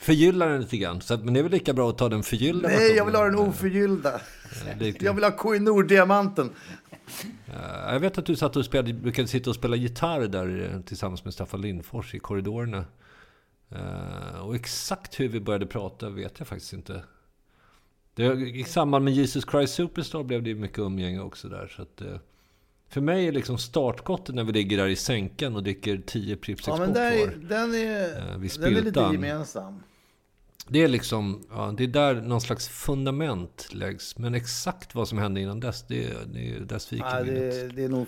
förgylla 0.00 0.46
den 0.46 0.60
lite 0.60 0.76
grann. 0.76 1.00
Så, 1.00 1.16
men 1.18 1.34
det 1.34 1.40
är 1.40 1.42
väl 1.42 1.52
lika 1.52 1.72
bra 1.72 1.90
att 1.90 1.98
ta 1.98 2.08
den 2.08 2.22
förgyllda 2.22 2.68
Nej, 2.68 2.90
jag 2.96 3.04
vill 3.04 3.14
ha 3.14 3.24
den 3.24 3.38
oförgyllda. 3.38 4.20
Jag 5.00 5.14
vill 5.14 5.24
ha 5.24 5.30
Koh-i-Noor-diamanten. 5.30 6.50
Eh, 7.46 7.92
Jag 7.92 8.00
vet 8.00 8.18
att 8.18 8.26
du 8.26 8.36
satt 8.36 8.56
och 8.56 8.64
spelade, 8.64 8.92
brukade 8.92 9.28
sitta 9.28 9.50
och 9.50 9.56
spela 9.56 9.76
gitarr 9.76 10.20
där 10.28 10.70
eh, 10.74 10.80
tillsammans 10.80 11.24
med 11.24 11.34
Staffan 11.34 11.60
Lindfors 11.60 12.14
i 12.14 12.18
korridorerna. 12.18 12.84
Eh, 13.70 14.40
Och 14.46 14.54
exakt 14.54 15.20
hur 15.20 15.28
vi 15.28 15.40
började 15.40 15.66
prata 15.66 16.08
vet 16.10 16.38
jag 16.38 16.48
faktiskt 16.48 16.72
inte. 16.72 17.02
Det, 18.14 18.24
I 18.34 18.64
samband 18.64 19.04
med 19.04 19.14
Jesus 19.14 19.44
Christ 19.50 19.74
Superstar 19.74 20.22
blev 20.22 20.42
det 20.42 20.54
mycket 20.54 20.78
umgänge 20.78 21.20
också 21.20 21.48
där. 21.48 21.72
Så 21.76 21.82
att, 21.82 22.00
eh, 22.00 22.16
för 22.88 23.00
mig 23.00 23.26
är 23.28 23.32
liksom 23.32 23.58
startskottet 23.58 24.34
när 24.34 24.44
vi 24.44 24.52
ligger 24.52 24.76
där 24.76 24.86
i 24.88 24.96
sänkan 24.96 25.56
och 25.56 25.62
dricker 25.62 26.02
10 26.06 26.36
Pripps 26.36 26.66
Ja, 26.66 26.76
men 26.76 26.92
där, 26.92 27.12
är- 27.12 27.36
den, 27.48 27.74
är, 27.74 28.38
vid 28.38 28.50
den 28.60 28.76
är 28.76 28.82
lite 28.82 29.00
gemensam. 29.00 29.82
Det 30.72 30.82
är 30.82 30.88
liksom, 30.88 31.42
ja, 31.50 31.74
det 31.76 31.84
är 31.84 31.88
där 31.88 32.14
någon 32.14 32.40
slags 32.40 32.68
fundament 32.68 33.68
läggs. 33.72 34.18
Men 34.18 34.34
exakt 34.34 34.94
vad 34.94 35.08
som 35.08 35.18
hände 35.18 35.40
innan 35.40 35.60
dess, 35.60 35.84
det, 35.88 36.06
det, 36.32 36.58
där 36.68 36.78
sviker 36.78 37.06
Ja, 37.06 37.22
det, 37.22 37.68
det 37.68 37.84
är 37.84 37.88
nog... 37.88 38.06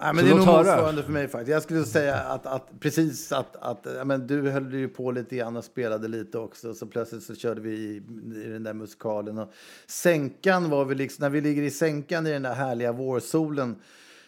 Nej, 0.00 0.08
Så 0.08 0.14
men 0.14 0.24
det 0.24 0.30
är 0.30 0.34
nog 0.34 0.46
motsvarande 0.46 1.02
för 1.02 1.12
mig 1.12 1.28
faktiskt. 1.28 1.50
Jag 1.50 1.62
skulle 1.62 1.84
säga 1.84 2.16
att, 2.16 2.46
att 2.46 2.80
precis 2.80 3.32
att, 3.32 3.56
att 3.56 3.86
ja, 3.96 4.04
men 4.04 4.26
du 4.26 4.50
höll 4.50 4.74
ju 4.74 4.88
på 4.88 5.10
lite 5.10 5.36
grann 5.36 5.56
och 5.56 5.64
spelade 5.64 6.08
lite 6.08 6.38
också. 6.38 6.74
Så 6.74 6.86
plötsligt 6.86 7.22
så 7.22 7.34
körde 7.34 7.60
vi 7.60 7.70
i, 7.70 7.96
i 8.44 8.48
den 8.48 8.62
där 8.62 8.74
musikalen. 8.74 9.38
Och 9.38 9.52
sänkan 9.86 10.70
var 10.70 10.84
vi 10.84 10.94
liksom, 10.94 11.22
när 11.22 11.30
vi 11.30 11.40
ligger 11.40 11.62
i 11.62 11.70
sänkan 11.70 12.26
i 12.26 12.30
den 12.30 12.42
där 12.42 12.54
härliga 12.54 12.92
vårsolen 12.92 13.76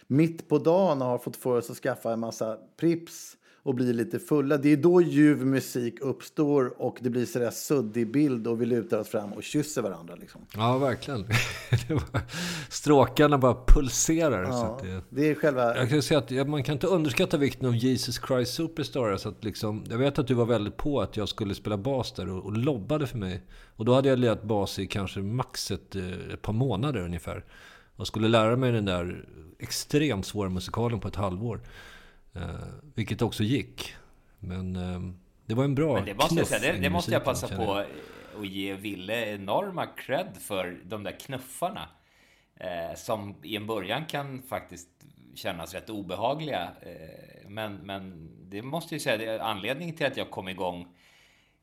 mitt 0.07 0.49
på 0.49 0.59
dagen 0.59 1.03
och 1.03 1.09
har 1.09 1.19
fått 1.19 1.37
för 1.37 1.59
oss 1.59 1.71
att 1.71 1.77
skaffa 1.77 2.13
en 2.13 2.21
massa 2.21 2.59
Prips 2.77 3.37
och 3.63 3.75
bli 3.75 3.93
lite 3.93 4.19
fulla. 4.19 4.57
Det 4.57 4.73
är 4.73 4.77
då 4.77 5.03
ljuv 5.03 5.47
musik 5.47 6.01
uppstår 6.01 6.83
och 6.83 6.99
det 7.01 7.11
blir 7.11 7.27
sådär 7.27 7.51
suddig 7.51 8.13
bild 8.13 8.47
och 8.47 8.61
vi 8.61 8.67
lutar 8.67 8.99
oss 8.99 9.09
fram 9.09 9.33
och 9.33 9.43
kysser 9.43 9.83
varandra. 9.83 10.15
Liksom. 10.21 10.47
Ja, 10.57 10.79
verkligen. 10.79 11.23
Var, 11.89 12.21
stråkarna 12.69 13.39
bara 13.39 13.57
pulserar. 13.67 14.45
Så 14.45 14.51
Ja, 14.51 14.77
att 14.77 14.83
det, 14.83 15.03
det 15.09 15.31
är 15.31 15.35
själva... 15.35 15.77
jag 15.77 15.91
kan 15.91 16.03
säga 16.03 16.43
att 16.43 16.49
man 16.49 16.63
kan 16.63 16.73
inte 16.73 16.87
underskatta 16.87 17.37
vikten 17.37 17.69
av 17.69 17.77
Jesus 17.77 18.21
Christ 18.29 18.55
Superstar. 18.55 19.17
Så 19.17 19.29
att 19.29 19.45
liksom, 19.45 19.85
jag 19.91 19.99
vet 19.99 20.19
att 20.19 20.27
du 20.27 20.35
var 20.35 20.47
väldigt 20.47 20.77
på 20.77 21.01
att 21.01 21.17
jag 21.17 21.29
skulle 21.29 21.55
spela 21.55 21.77
bas 21.77 22.13
där 22.13 22.29
och, 22.29 22.45
och 22.45 22.57
lobbade 22.57 23.07
för 23.07 23.19
mig. 23.19 23.43
Och 23.77 23.85
då 23.85 23.95
hade 23.95 24.09
jag 24.09 24.19
lirat 24.19 24.43
bas 24.43 24.79
i 24.79 24.87
kanske 24.87 25.21
max 25.21 25.71
ett, 25.71 25.97
eh, 25.97 26.33
ett 26.35 26.43
par 26.43 26.53
månader 26.53 27.01
ungefär. 27.01 27.45
Och 27.97 28.07
skulle 28.07 28.29
lära 28.29 28.57
mig 28.57 28.73
den 28.73 28.85
där 28.85 29.25
extremt 29.59 30.27
svåra 30.27 30.49
musikalen 30.49 31.01
på 31.01 31.09
ett 31.09 31.17
halvår. 31.17 31.61
Eh, 32.35 32.43
vilket 32.95 33.23
också 33.23 33.43
gick. 33.43 33.95
Men 34.39 34.77
eh, 34.77 35.01
det 35.47 35.55
var 35.55 35.65
en 35.65 35.75
bra 35.75 35.95
Men 35.95 36.05
det 36.05 36.15
måste 36.15 36.35
jag 36.35 36.47
knuff 36.47 36.61
säga, 36.61 36.73
det, 36.73 36.79
det 36.79 36.91
måste 36.91 37.13
jag 37.13 37.25
passa 37.25 37.49
på 37.49 37.63
jag. 37.63 37.87
att 38.41 38.47
ge 38.47 38.75
Ville 38.75 39.35
enorma 39.35 39.87
cred 39.87 40.37
för 40.41 40.81
de 40.85 41.03
där 41.03 41.21
knuffarna. 41.21 41.89
Eh, 42.57 42.97
som 42.97 43.35
i 43.43 43.57
en 43.57 43.67
början 43.67 44.05
kan 44.07 44.43
faktiskt 44.43 44.89
kännas 45.35 45.75
rätt 45.75 45.91
obehagliga. 45.91 46.73
Eh, 46.83 47.49
men, 47.49 47.77
men 47.77 48.31
det 48.51 48.63
måste 48.63 48.95
jag 48.95 49.03
säga, 49.03 49.43
anledningen 49.43 49.97
till 49.97 50.07
att 50.07 50.17
jag 50.17 50.31
kom 50.31 50.49
igång 50.49 50.89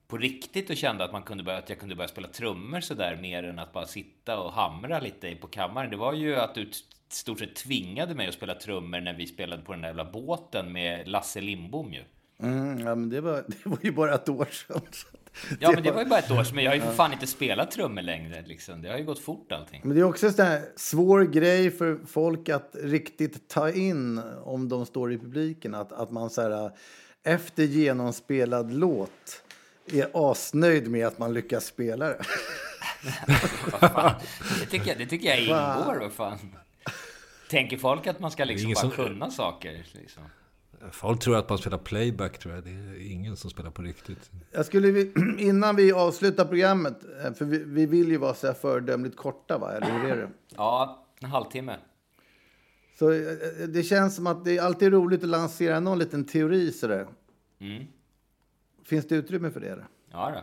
på 0.08 0.18
riktigt 0.18 0.70
och 0.70 0.78
kände 0.78 1.04
att, 1.04 1.12
man 1.12 1.24
kunde 1.24 1.44
börja, 1.44 1.58
att 1.58 1.70
jag 1.70 1.80
kunde 1.80 1.96
börja 1.96 2.08
spela 2.08 2.28
trummor 2.28 2.80
sådär 2.80 3.16
mer 3.22 3.44
än 3.44 3.60
att 3.60 3.74
bara 3.74 3.86
sitta 3.86 4.40
och 4.40 4.54
hamra 4.54 5.00
lite 5.00 5.36
på 5.36 5.48
kammaren. 5.48 5.92
Det 5.92 5.98
var 5.98 6.14
ju 6.14 6.36
att 6.36 6.56
du 6.56 6.72
stort 7.14 7.40
sett 7.40 7.56
tvingade 7.56 8.16
mig 8.16 8.28
att 8.28 8.34
spela 8.34 8.56
trummor 8.56 9.00
när 9.02 9.14
vi 9.14 9.28
spelade 9.28 9.62
på 9.62 9.72
den 9.72 9.82
där 9.82 9.88
jävla 9.88 10.12
båten 10.12 10.74
med 10.74 11.08
Lasse 11.08 11.42
Lindbom 11.42 11.94
ju. 11.94 12.04
Mm, 12.40 12.80
ja, 12.80 12.96
men 12.96 13.10
det, 13.10 13.22
var, 13.22 13.34
det 13.48 13.66
var 13.66 13.80
ju 13.82 13.92
bara 13.92 14.16
ett 14.16 14.30
år 14.30 14.48
sedan. 14.52 14.82
Ja, 15.60 15.72
men 15.72 15.84
det 15.84 15.92
var 15.92 16.00
ju 16.00 16.06
bara 16.08 16.20
ett 16.20 16.32
år 16.32 16.44
sedan. 16.44 16.56
Men 16.56 16.64
jag 16.64 16.72
har 16.72 16.76
ju 16.76 16.82
för 16.82 16.92
fan 16.92 17.14
inte 17.14 17.28
spelat 17.28 17.72
trummor 17.72 18.02
längre. 18.02 18.44
Liksom. 18.46 18.82
Det 18.82 18.90
har 18.90 18.98
ju 18.98 19.06
gått 19.06 19.20
fort 19.20 19.52
allting. 19.52 19.82
Men 19.84 19.96
det 19.96 20.02
är 20.02 20.04
också 20.04 20.28
en 20.28 20.34
sån 20.34 20.46
här 20.46 20.62
svår 20.76 21.24
grej 21.24 21.72
för 21.72 22.00
folk 22.08 22.50
att 22.50 22.76
riktigt 22.84 23.50
ta 23.50 23.72
in 23.72 24.22
om 24.44 24.70
de 24.70 24.86
står 24.86 25.14
i 25.14 25.18
publiken. 25.18 25.76
Att, 25.76 25.92
att 25.92 26.12
man 26.12 26.30
så 26.30 26.42
här, 26.42 26.72
efter 27.24 27.64
genomspelad 27.64 28.74
låt 28.74 29.44
är 29.92 30.10
asnöjd 30.14 30.92
med 30.92 31.08
att 31.08 31.20
man 31.20 31.34
lyckas 31.34 31.66
spela 31.66 32.08
det. 32.08 32.20
Det, 34.60 34.66
tycker 34.70 34.88
jag, 34.88 34.98
det 34.98 35.06
tycker 35.06 35.28
jag 35.28 35.42
ingår. 35.42 36.00
Vad 36.00 36.12
fan? 36.12 36.38
Tänker 37.50 37.78
folk 37.78 38.08
att 38.08 38.20
man 38.20 38.32
ska 38.32 38.46
liksom 38.46 38.74
bara 38.74 38.82
som- 38.82 38.92
kunna 38.92 39.32
saker? 39.32 39.86
Liksom? 39.94 40.24
Folk 40.92 41.20
tror 41.20 41.38
att 41.38 41.50
man 41.50 41.58
spelar 41.58 41.78
playback 41.78 42.38
tror 42.40 42.54
jag. 42.56 42.64
Det 42.64 42.70
är 42.70 43.12
ingen 43.12 43.38
som 43.38 43.50
spelar 43.50 43.72
på 43.72 43.82
riktigt. 43.82 44.32
Jag 44.52 44.66
skulle, 44.66 45.12
innan 45.38 45.76
vi 45.76 45.92
avslutar 45.92 46.46
programmet, 46.46 46.98
eh, 47.26 47.34
för 47.34 47.46
vi, 47.46 47.64
vi 47.64 47.86
vill 47.86 48.08
ju 48.12 48.18
vara 48.18 48.34
så 48.34 48.48
här 48.48 48.54
föredömligt 48.54 49.18
korta, 49.18 49.58
va? 49.58 49.72
eller 49.72 50.00
hur 50.00 50.10
är 50.12 50.18
det? 50.18 50.30
Ja, 50.56 51.06
en 51.22 51.30
halvtimme. 51.30 51.78
Så 53.00 53.12
eh, 53.12 53.20
det 53.68 53.84
känns 53.84 54.16
som 54.16 54.28
att 54.28 54.46
det 54.46 54.58
är 54.58 54.62
alltid 54.62 54.92
roligt 54.94 55.24
att 55.24 55.30
lansera 55.30 55.80
någon 55.80 56.00
liten 56.00 56.26
teori 56.26 56.72
sådär. 56.72 57.08
Mm. 57.60 57.84
Finns 58.86 59.08
det 59.08 59.16
utrymme 59.16 59.52
för 59.52 59.60
det? 59.60 59.68
Eller? 59.70 59.86
Ja 60.12 60.32
då, 60.36 60.42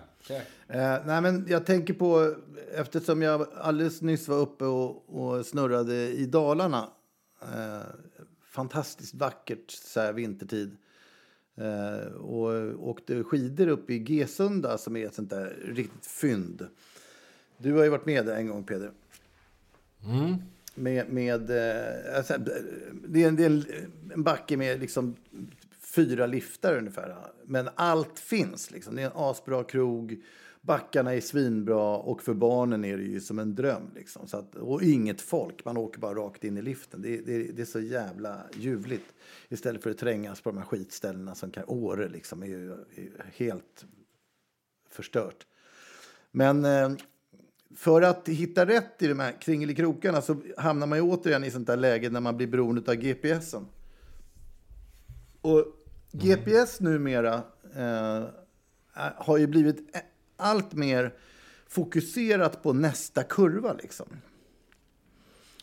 Eh, 0.69 0.97
nej, 1.07 1.21
men 1.23 1.47
jag 1.49 1.67
tänker 1.67 1.95
på, 1.95 2.35
eftersom 2.75 3.23
jag 3.23 3.47
alldeles 3.57 4.03
nyss 4.03 4.29
var 4.29 4.39
uppe 4.39 4.65
och, 4.65 5.09
och 5.09 5.47
snurrade 5.47 5.95
i 5.95 6.27
Dalarna. 6.27 6.89
Eh, 7.43 7.83
fantastiskt 8.45 9.15
vackert 9.15 9.71
så 9.71 10.01
här 10.01 10.13
vintertid. 10.13 10.77
Eh, 11.57 12.13
och 12.13 12.89
åkte 12.89 13.25
skidor 13.25 13.69
upp 13.69 13.91
i 13.91 14.05
Gesunda 14.05 14.79
som 14.79 14.97
är 14.97 15.07
ett 15.07 15.15
sånt 15.15 15.31
där 15.31 15.57
riktigt 15.65 16.07
fynd. 16.07 16.67
Du 17.59 17.73
har 17.73 17.85
ju 17.85 17.91
varit 17.91 18.07
med 18.07 18.29
en 18.29 18.49
gång, 18.49 18.65
Peder. 18.65 18.91
Med, 20.75 21.09
med, 21.13 21.51
eh, 21.51 22.17
alltså, 22.17 22.35
det 23.09 23.23
är, 23.23 23.29
en, 23.29 23.37
det 23.37 23.45
är 23.45 23.47
en, 23.47 23.65
en 24.15 24.23
backe 24.23 24.57
med 24.57 24.81
liksom 24.81 25.17
fyra 25.95 26.27
liftar 26.27 26.77
ungefär. 26.77 27.17
Men 27.45 27.69
allt 27.75 28.19
finns. 28.19 28.71
Liksom. 28.71 28.97
Det 28.97 29.03
är 29.03 29.07
en 29.07 29.13
asbra 29.15 29.65
krog. 29.65 30.23
Backarna 30.61 31.15
är 31.15 31.21
svinbra 31.21 31.97
och 31.97 32.23
för 32.23 32.35
barnen 32.35 32.85
är 32.85 32.97
det 32.97 33.03
ju 33.03 33.21
som 33.21 33.39
en 33.39 33.55
dröm. 33.55 33.91
Liksom. 33.95 34.29
Så 34.29 34.37
att, 34.37 34.55
och 34.55 34.83
inget 34.83 35.21
folk, 35.21 35.65
man 35.65 35.77
åker 35.77 36.01
bara 36.01 36.15
rakt 36.15 36.45
in 36.45 36.57
i 36.57 36.63
liften. 36.63 37.03
Det, 37.03 37.17
det, 37.17 37.43
det 37.43 37.63
är 37.63 37.67
så 37.67 37.81
jävla 37.81 38.41
ljuvligt. 38.55 39.15
Istället 39.49 39.83
för 39.83 39.91
att 39.91 39.99
trängas 39.99 40.41
på 40.41 40.51
de 40.51 40.59
här 40.59 40.65
skitställena 40.65 41.35
som 41.35 41.51
kan, 41.51 41.65
Åre 41.67 42.09
liksom 42.09 42.43
är 42.43 42.47
ju 42.47 42.73
är 42.73 43.33
helt 43.37 43.85
förstört. 44.91 45.47
Men 46.31 46.65
eh, 46.65 46.91
för 47.77 48.03
att 48.03 48.29
hitta 48.29 48.67
rätt 48.67 49.03
i 49.03 49.07
de 49.07 49.21
här 49.21 49.41
kringelikrokarna 49.41 50.23
så 50.23 50.37
hamnar 50.57 50.87
man 50.87 50.99
ju 50.99 51.03
återigen 51.03 51.45
i 51.45 51.51
sånt 51.51 51.67
där 51.67 51.77
läge 51.77 52.11
när 52.11 52.21
man 52.21 52.37
blir 52.37 52.47
beroende 52.47 52.91
av 52.91 52.97
GPSen. 52.97 53.67
Och 55.41 55.67
GPS 56.15 56.81
numera 56.81 57.43
eh, 57.77 58.25
har 59.17 59.39
ju 59.39 59.47
blivit 59.47 59.97
allt 60.37 60.73
mer 60.73 61.15
fokuserat 61.69 62.63
på 62.63 62.73
nästa 62.73 63.23
kurva. 63.23 63.73
Liksom. 63.73 64.07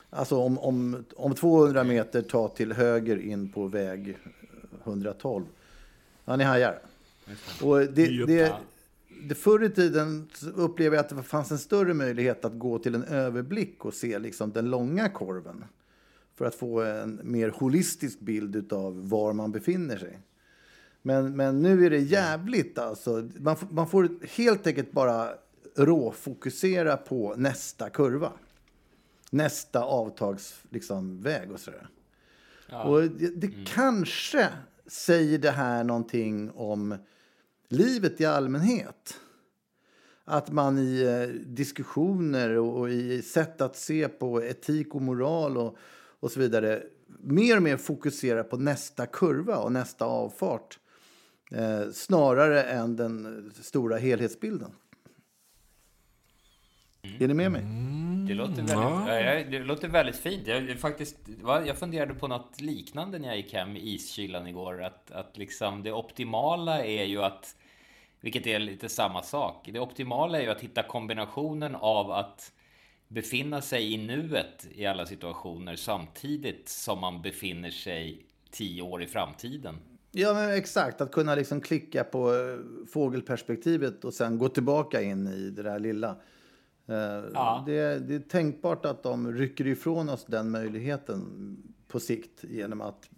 Alltså 0.09 0.37
om, 0.37 0.59
om, 0.59 1.05
om 1.15 1.35
200 1.35 1.83
meter 1.83 2.21
ta 2.21 2.47
till 2.47 2.73
höger 2.73 3.17
in 3.17 3.49
på 3.49 3.67
väg 3.67 4.17
112. 4.83 5.45
Ja, 6.25 6.35
ni 6.35 6.43
hajar. 6.43 6.79
Och 7.61 7.79
det, 7.79 8.25
det, 8.25 8.53
det 9.23 9.35
förr 9.35 9.63
i 9.63 9.69
tiden 9.69 10.29
så 10.33 10.49
upplever 10.49 10.95
jag 10.95 11.03
att 11.05 11.09
det 11.09 11.23
fanns 11.23 11.51
en 11.51 11.59
större 11.59 11.93
möjlighet 11.93 12.45
att 12.45 12.59
gå 12.59 12.79
till 12.79 12.95
en 12.95 13.03
överblick 13.03 13.85
och 13.85 13.93
se 13.93 14.19
liksom 14.19 14.51
den 14.51 14.69
långa 14.69 15.09
korven. 15.09 15.65
För 16.35 16.45
att 16.45 16.55
få 16.55 16.81
en 16.81 17.19
mer 17.23 17.49
holistisk 17.49 18.19
bild 18.19 18.73
av 18.73 19.09
var 19.09 19.33
man 19.33 19.51
befinner 19.51 19.97
sig. 19.97 20.19
Men, 21.01 21.35
men 21.35 21.61
nu 21.61 21.85
är 21.85 21.89
det 21.89 21.97
jävligt 21.99 22.77
alltså. 22.77 23.29
Man, 23.37 23.55
får- 23.57 23.67
man 23.71 23.87
får 23.89 24.09
helt 24.37 24.67
enkelt 24.67 24.91
bara 24.91 25.29
råfokusera 25.75 26.97
på 26.97 27.33
nästa 27.37 27.89
kurva. 27.89 28.31
Nästa 29.29 29.83
avtagsväg 29.83 30.73
liksom, 30.73 31.21
väg 31.21 31.51
och 31.51 31.59
sådär. 31.59 31.87
Och 32.85 33.01
det, 33.01 33.27
det 33.35 33.51
kanske 33.65 34.49
säger 34.87 35.37
det 35.37 35.51
här 35.51 35.83
någonting 35.83 36.51
om 36.51 36.95
livet 37.69 38.21
i 38.21 38.25
allmänhet. 38.25 39.17
Att 40.25 40.51
man 40.51 40.77
i 40.79 41.01
eh, 41.03 41.35
diskussioner 41.45 42.57
och, 42.57 42.79
och 42.79 42.89
i 42.89 43.21
sätt 43.21 43.61
att 43.61 43.75
se 43.75 44.07
på 44.07 44.43
etik 44.43 44.95
och 44.95 45.01
moral 45.01 45.57
och, 45.57 45.77
och 46.19 46.31
så 46.31 46.39
vidare 46.39 46.83
mer 47.23 47.57
och 47.57 47.63
mer 47.63 47.77
fokuserar 47.77 48.43
på 48.43 48.57
nästa 48.57 49.05
kurva 49.05 49.57
och 49.57 49.71
nästa 49.71 50.05
avfart 50.05 50.79
eh, 51.51 51.91
snarare 51.93 52.63
än 52.63 52.95
den 52.95 53.51
stora 53.55 53.97
helhetsbilden. 53.97 54.71
Är 57.19 57.27
ni 57.27 57.33
med 57.33 57.51
mig? 57.51 57.61
Det 58.27 58.33
låter 58.33 58.53
väldigt, 58.53 58.71
ja. 58.71 59.59
det 59.59 59.59
låter 59.59 59.87
väldigt 59.87 60.15
fint. 60.15 60.47
Jag, 60.47 60.79
faktiskt, 60.79 61.17
jag 61.43 61.77
funderade 61.77 62.13
på 62.13 62.27
något 62.27 62.61
liknande 62.61 63.19
när 63.19 63.27
jag 63.27 63.37
gick 63.37 63.53
hem 63.53 63.77
i 63.77 63.93
iskylan 63.93 64.47
igår. 64.47 64.83
Att, 64.83 65.11
att 65.11 65.37
liksom 65.37 65.83
det 65.83 65.91
optimala 65.91 66.85
är 66.85 67.03
ju 67.03 67.23
att, 67.23 67.55
vilket 68.21 68.47
är 68.47 68.59
lite 68.59 68.89
samma 68.89 69.23
sak. 69.23 69.69
Det 69.73 69.79
optimala 69.79 70.37
är 70.37 70.41
ju 70.41 70.49
att 70.49 70.61
hitta 70.61 70.83
kombinationen 70.83 71.75
av 71.75 72.11
att 72.11 72.51
befinna 73.07 73.61
sig 73.61 73.93
i 73.93 73.97
nuet 73.97 74.67
i 74.75 74.85
alla 74.85 75.05
situationer 75.05 75.75
samtidigt 75.75 76.69
som 76.69 76.99
man 76.99 77.21
befinner 77.21 77.71
sig 77.71 78.25
tio 78.51 78.81
år 78.81 79.03
i 79.03 79.07
framtiden. 79.07 79.79
Ja, 80.11 80.33
men 80.33 80.51
exakt. 80.51 81.01
Att 81.01 81.11
kunna 81.11 81.35
liksom 81.35 81.61
klicka 81.61 82.03
på 82.03 82.33
eh, 82.33 82.85
fågelperspektivet 82.87 84.05
och 84.05 84.13
sen 84.13 84.37
gå 84.37 84.49
tillbaka 84.49 85.01
in 85.01 85.27
i 85.27 85.49
det 85.49 85.63
där 85.63 85.79
lilla. 85.79 86.09
Eh, 86.87 86.95
Ja. 87.33 87.63
Det, 87.65 87.99
det 87.99 88.15
är 88.15 88.19
tänkbart 88.19 88.85
att 88.85 89.03
de 89.03 89.33
rycker 89.33 89.67
ifrån 89.67 90.09
oss 90.09 90.25
den 90.25 90.51
möjligheten 90.51 91.21
på 91.87 91.99
sikt 91.99 92.43
genom 92.43 92.81
att 92.81 93.09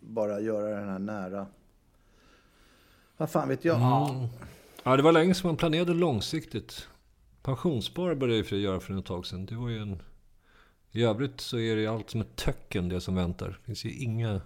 bara 0.00 0.40
göra 0.40 0.80
den 0.80 0.88
här 0.88 0.98
nära. 0.98 1.46
Vad 3.16 3.30
fan 3.30 3.48
vet 3.48 3.64
jag? 3.64 3.80
Ja, 4.82 4.96
det 4.96 5.02
var 5.02 5.12
länge 5.12 5.34
som 5.34 5.48
man 5.48 5.56
planerade 5.56 5.94
långsiktigt. 5.94 6.88
Pensionsspar 7.42 8.14
började 8.14 8.36
jag 8.36 8.46
för 8.46 8.56
att 8.56 8.62
göra 8.62 8.80
för 8.80 8.98
ett 8.98 9.04
tag 9.06 9.26
sedan. 9.26 9.46
Det 9.46 9.54
var 9.54 9.68
ju 9.68 9.78
en... 9.78 10.02
I 10.92 11.02
övrigt 11.02 11.40
så 11.40 11.58
är 11.58 11.76
det 11.76 11.86
allt 11.86 12.10
som 12.10 12.20
ett 12.20 12.36
töcken 12.36 12.88
det 12.88 13.00
som 13.00 13.14
väntar. 13.14 13.48
Det 13.48 13.66
finns 13.66 13.84
ju 13.84 13.90
inga 13.92 14.40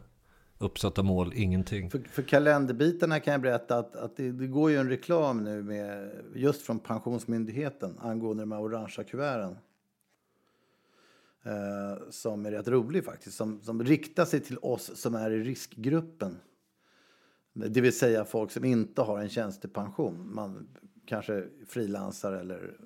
uppsatta 0.60 1.02
mål, 1.02 1.32
ingenting. 1.34 1.90
För, 1.90 1.98
för 1.98 2.22
kalenderbitarna 2.22 3.20
kan 3.20 3.32
jag 3.32 3.40
berätta 3.40 3.78
att, 3.78 3.96
att 3.96 4.16
det, 4.16 4.32
det 4.32 4.46
går 4.46 4.70
ju 4.70 4.76
en 4.76 4.88
reklam 4.88 5.44
nu 5.44 5.62
med, 5.62 6.10
just 6.34 6.62
från 6.62 6.78
Pensionsmyndigheten 6.78 7.98
angående 7.98 8.42
de 8.42 8.52
här 8.52 8.60
orangea 8.60 9.04
kuverten. 9.04 9.56
Eh, 11.42 12.10
som 12.10 12.46
är 12.46 12.50
rätt 12.50 12.68
rolig 12.68 13.04
faktiskt. 13.04 13.36
Som, 13.36 13.60
som 13.60 13.84
riktar 13.84 14.24
sig 14.24 14.40
till 14.40 14.58
oss 14.62 14.96
som 15.00 15.14
är 15.14 15.30
i 15.30 15.42
riskgruppen. 15.42 16.36
Det 17.52 17.80
vill 17.80 17.98
säga 17.98 18.24
folk 18.24 18.50
som 18.50 18.64
inte 18.64 19.02
har 19.02 19.18
en 19.18 19.28
tjänstepension. 19.28 20.34
Man 20.34 20.68
kanske 21.06 21.46
frilansar 21.66 22.32
eller 22.32 22.76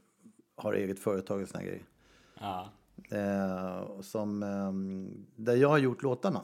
har 0.57 0.73
eget 0.73 0.99
företag 0.99 1.43
och 1.43 1.49
såna 1.49 1.65
grejer. 1.65 1.83
Ja. 2.41 2.69
Eh, 3.11 4.01
som, 4.01 4.43
eh, 4.43 4.73
där 5.45 5.57
jag 5.57 5.69
har 5.69 5.79
gjort 5.79 6.03
låtarna. 6.03 6.41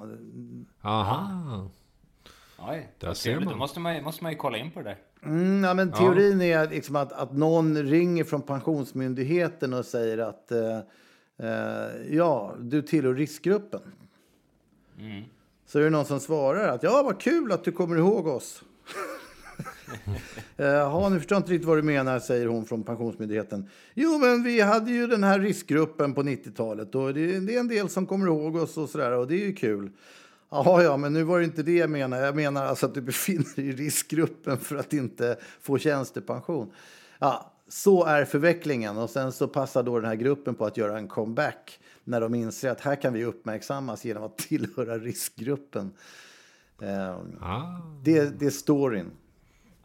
Aha. 0.82 1.68
Oj, 2.68 2.92
Där 2.98 3.14
ser 3.14 3.40
man. 3.40 3.44
Då 3.48 3.56
måste 3.56 3.80
man, 3.80 3.94
ju- 3.96 4.02
måste 4.02 4.22
man 4.22 4.32
ju 4.32 4.38
kolla 4.38 4.58
in 4.58 4.70
på 4.70 4.82
det 4.82 4.84
där. 4.88 4.98
Mm, 5.22 5.64
ja, 5.64 5.74
men 5.74 5.92
teorin 5.92 6.40
är 6.42 6.68
liksom 6.70 6.96
att, 6.96 7.12
att 7.12 7.32
någon 7.32 7.76
ringer 7.76 8.24
från 8.24 8.42
Pensionsmyndigheten 8.42 9.74
och 9.74 9.84
säger 9.84 10.18
att 10.18 10.52
eh, 10.52 10.78
eh, 11.36 11.88
ja, 12.16 12.54
du 12.60 12.82
tillhör 12.82 13.14
riskgruppen. 13.14 13.80
Så 15.66 15.78
är 15.78 15.82
det 15.82 15.90
någon 15.90 16.04
som 16.04 16.20
svarar 16.20 16.68
att 16.68 16.82
ja, 16.82 17.02
vad 17.04 17.20
kul 17.20 17.52
att 17.52 17.64
du 17.64 17.72
kommer 17.72 17.96
ihåg 17.96 18.26
oss. 18.26 18.62
Eh, 20.56 20.66
Jaha, 20.66 21.08
nu 21.08 21.18
förstår 21.18 21.36
jag 21.36 21.40
inte 21.40 21.52
riktigt 21.52 21.68
vad 21.68 21.78
du 21.78 21.82
menar, 21.82 22.18
säger 22.18 22.46
hon 22.46 22.64
från 22.64 22.82
Pensionsmyndigheten. 22.82 23.68
Jo, 23.94 24.18
men 24.18 24.42
vi 24.42 24.60
hade 24.60 24.90
ju 24.90 25.06
den 25.06 25.24
här 25.24 25.38
riskgruppen 25.38 26.14
på 26.14 26.22
90-talet 26.22 26.94
och 26.94 27.14
det, 27.14 27.40
det 27.40 27.56
är 27.56 27.60
en 27.60 27.68
del 27.68 27.88
som 27.88 28.06
kommer 28.06 28.26
ihåg 28.26 28.56
oss 28.56 28.76
och 28.76 28.88
sådär 28.88 29.12
och 29.12 29.26
det 29.28 29.34
är 29.34 29.46
ju 29.46 29.52
kul. 29.54 29.90
Jaha, 30.50 30.82
ja, 30.82 30.96
men 30.96 31.12
nu 31.12 31.22
var 31.22 31.38
det 31.38 31.44
inte 31.44 31.62
det 31.62 31.76
jag 31.76 31.90
menade. 31.90 32.24
Jag 32.24 32.36
menar 32.36 32.66
alltså 32.66 32.86
att 32.86 32.94
du 32.94 33.00
befinner 33.00 33.56
dig 33.56 33.68
i 33.68 33.72
riskgruppen 33.72 34.58
för 34.58 34.76
att 34.76 34.92
inte 34.92 35.36
få 35.60 35.78
tjänstepension. 35.78 36.72
Ja, 37.18 37.52
så 37.68 38.04
är 38.04 38.24
förvecklingen 38.24 38.98
och 38.98 39.10
sen 39.10 39.32
så 39.32 39.48
passar 39.48 39.82
då 39.82 40.00
den 40.00 40.08
här 40.08 40.16
gruppen 40.16 40.54
på 40.54 40.64
att 40.66 40.76
göra 40.76 40.98
en 40.98 41.08
comeback 41.08 41.80
när 42.04 42.20
de 42.20 42.34
inser 42.34 42.70
att 42.70 42.80
här 42.80 42.96
kan 42.96 43.12
vi 43.12 43.24
uppmärksammas 43.24 44.04
genom 44.04 44.22
att 44.22 44.38
tillhöra 44.38 44.98
riskgruppen. 44.98 45.92
Eh, 46.82 47.16
Ah, 47.40 47.80
det, 48.02 48.40
det 48.40 48.46
är 48.46 48.50
storyn. 48.50 49.10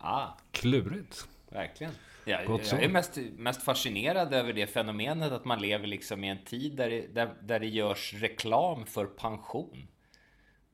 Ah, 0.05 0.37
klurigt. 0.51 1.27
verkligen. 1.49 1.93
Jag, 2.25 2.41
jag 2.49 2.83
är 2.83 2.89
mest, 2.89 3.17
mest 3.37 3.63
fascinerad 3.63 4.33
över 4.33 4.53
det 4.53 4.67
fenomenet 4.67 5.31
att 5.31 5.45
man 5.45 5.61
lever 5.61 5.87
liksom 5.87 6.23
i 6.23 6.29
en 6.29 6.43
tid 6.45 6.75
där 6.75 6.89
det, 6.89 7.07
där, 7.13 7.33
där 7.41 7.59
det 7.59 7.67
görs 7.67 8.13
reklam 8.13 8.85
för 8.85 9.05
pension. 9.05 9.87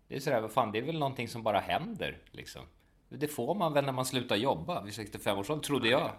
Det 0.08 0.16
är 0.16 0.20
sådär, 0.20 0.42
vad 0.42 0.52
fan, 0.52 0.72
det 0.72 0.78
är 0.78 0.84
väl 0.84 1.00
någonting 1.00 1.28
som 1.28 1.44
bara 1.44 1.60
händer 1.60 2.18
liksom. 2.32 2.62
Det 3.10 3.28
får 3.28 3.56
man 3.56 3.74
väl 3.74 3.86
när 3.86 3.92
man 3.92 4.06
slutar 4.06 4.36
jobba 4.36 4.84
vid 4.84 4.94
65 4.94 5.38
års 5.38 5.50
ålder, 5.50 5.64
trodde 5.64 5.90
jag. 5.90 6.12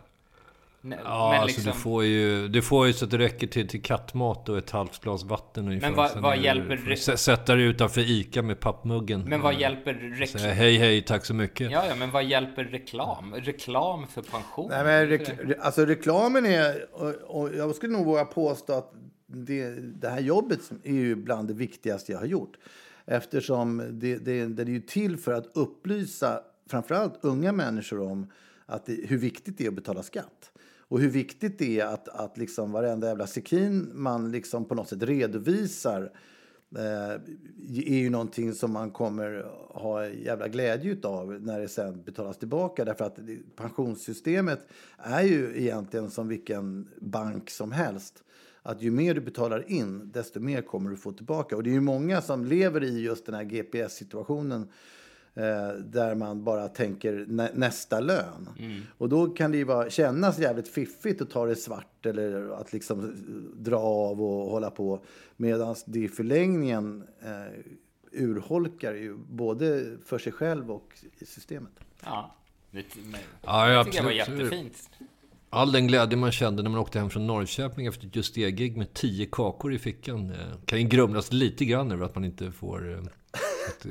Ja, 1.05 1.37
alltså 1.37 1.61
du 1.61 1.73
får 1.73 2.05
ju, 2.05 2.49
du 2.49 2.63
får 2.63 2.87
ju 2.87 2.93
så 2.93 3.05
att 3.05 3.11
det 3.11 3.19
räcker 3.19 3.47
till, 3.47 3.69
till 3.69 3.83
kattmat 3.83 4.49
och 4.49 4.59
ett 4.59 4.71
halvt 4.71 5.01
glas 5.03 5.25
vatten 5.25 5.67
ungefär. 5.69 5.89
Men 5.89 5.97
vad- 5.97 6.21
vad 6.23 6.39
hjälper 6.39 7.17
Sätta 7.17 7.55
dig 7.55 7.65
utanför 7.65 8.01
ICA 8.11 8.43
med 8.43 8.61
pappmuggen. 8.61 9.25
Men 9.29 9.41
vad 9.41 9.61
hjälper 9.61 9.95
reklam? 9.95 10.41
Säga 10.41 10.55
hej 10.55 10.77
hej, 10.77 11.03
tack 11.03 11.25
så 11.25 11.35
mycket. 11.35 11.71
Ja, 11.71 11.85
ja, 11.89 11.95
men 11.95 12.11
vad 12.11 12.25
hjälper 12.25 12.65
reklam? 12.65 13.35
Reklam 13.35 14.07
för 14.07 14.23
pension? 14.23 14.71
Nej, 14.71 14.85
men 14.85 15.09
rekl- 15.09 15.45
re- 15.47 15.61
alltså 15.61 15.85
reklamen 15.85 16.47
är, 16.47 16.87
och, 16.93 17.15
och 17.43 17.55
jag 17.57 17.75
skulle 17.75 17.93
nog 17.93 18.07
våga 18.07 18.25
påstå 18.25 18.73
att 18.73 18.93
det, 19.27 19.71
det 20.01 20.09
här 20.09 20.21
jobbet 20.21 20.61
är 20.85 20.93
ju 20.93 21.15
bland 21.17 21.49
det 21.49 21.55
viktigaste 21.55 22.13
jag 22.13 22.19
har 22.19 22.27
gjort. 22.27 22.53
Eftersom 23.07 23.79
det, 23.91 24.17
det, 24.17 24.47
det 24.47 24.63
är 24.63 24.67
ju 24.67 24.81
till 24.81 25.17
för 25.17 25.33
att 25.33 25.47
upplysa 25.55 26.41
framförallt 26.71 27.19
unga 27.23 27.53
människor 27.53 28.01
om 28.01 28.31
att 28.67 28.87
det, 28.87 28.99
hur 29.09 29.19
viktigt 29.19 29.59
det 29.59 29.65
är 29.65 29.69
att 29.69 29.75
betala 29.75 30.03
skatt. 30.03 30.52
Och 30.93 31.01
hur 31.01 31.09
viktigt 31.09 31.59
det 31.59 31.81
är 31.81 31.87
att, 31.87 32.09
att 32.09 32.39
liksom 32.39 32.73
varenda 32.73 33.07
jävla 33.07 33.27
sekin 33.27 33.91
man 33.95 34.33
liksom 34.33 34.65
på 34.65 34.75
något 34.75 34.89
sätt 34.89 35.03
redovisar 35.03 36.13
eh, 36.77 37.11
är 37.87 37.99
ju 37.99 38.11
någonting 38.11 38.53
som 38.55 38.73
man 38.73 38.91
kommer 38.91 39.47
ha 39.71 40.07
jävla 40.07 40.49
glädje 40.49 40.97
av 41.03 41.43
när 41.43 41.61
det 41.61 41.69
sen 41.69 42.03
betalas 42.03 42.39
tillbaka. 42.39 42.85
Därför 42.85 43.05
att 43.05 43.19
pensionssystemet 43.57 44.67
är 44.97 45.23
ju 45.23 45.53
egentligen 45.57 46.11
som 46.11 46.29
vilken 46.29 46.89
bank 47.01 47.51
som 47.51 47.73
helst. 47.73 48.25
Att 48.63 48.83
ju 48.83 48.91
mer 48.91 49.15
du 49.15 49.21
betalar 49.21 49.71
in, 49.71 50.11
desto 50.13 50.41
mer 50.41 50.63
kommer 50.63 50.91
du 50.91 50.97
få 50.97 51.13
tillbaka. 51.13 51.57
Och 51.57 51.63
det 51.63 51.71
är 51.71 51.75
ju 51.75 51.81
många 51.81 52.23
som 52.23 52.45
lever 52.45 52.85
i 52.85 53.01
just 53.01 53.27
den 53.27 53.35
här 53.35 53.45
GPS-situationen 53.45 54.69
där 55.85 56.15
man 56.15 56.45
bara 56.45 56.69
tänker 56.69 57.25
nä 57.29 57.51
nästa 57.55 58.01
lön. 58.01 58.49
Mm. 58.59 58.81
Och 58.99 59.09
då 59.09 59.27
kan 59.27 59.53
det 59.53 59.59
ju 59.59 59.65
vara, 59.65 59.91
kännas 59.91 60.39
jävligt 60.39 60.69
fiffigt 60.69 61.23
att 61.23 61.31
ta 61.31 61.47
det 61.47 61.57
svart 61.57 62.07
eller 62.07 62.61
att 62.61 62.73
liksom 62.73 63.15
dra 63.57 63.79
av 63.79 64.23
och 64.23 64.51
hålla 64.51 64.71
på. 64.71 65.05
Medan 65.37 65.77
det 65.87 65.99
i 65.99 66.09
förlängningen 66.09 67.05
eh, 67.23 67.61
urholkar 68.13 68.95
ju 68.95 69.17
både 69.17 69.97
för 70.05 70.19
sig 70.19 70.33
själv 70.33 70.71
och 70.71 70.99
i 71.19 71.27
systemet. 71.27 71.73
Ja, 72.05 72.35
det, 72.71 72.85
ja, 73.43 73.71
jag 73.71 73.87
tycker 73.87 73.99
det 73.99 74.05
var 74.05 74.13
jättefint. 74.13 74.91
All 75.51 75.73
den 75.73 75.87
glädje 75.87 76.19
man 76.19 76.33
kände 76.33 76.63
när 76.63 76.71
man 76.71 76.81
åkte 76.81 76.99
hem 76.99 77.11
från 77.11 77.27
Norrköping 77.27 77.87
efter 77.87 78.11
just 78.13 78.35
det 78.35 78.51
gig 78.51 78.77
med 78.77 78.95
tio 78.95 79.27
kakor 79.33 79.75
i 79.75 79.79
fickan 79.79 80.31
eh, 80.31 80.37
kan 80.65 80.81
ju 80.81 80.89
grumlas 80.89 81.33
lite 81.33 81.65
grann 81.65 81.93
över 81.93 82.05
att 82.05 82.15
man 82.15 82.25
inte 82.25 82.53
får... 82.53 83.03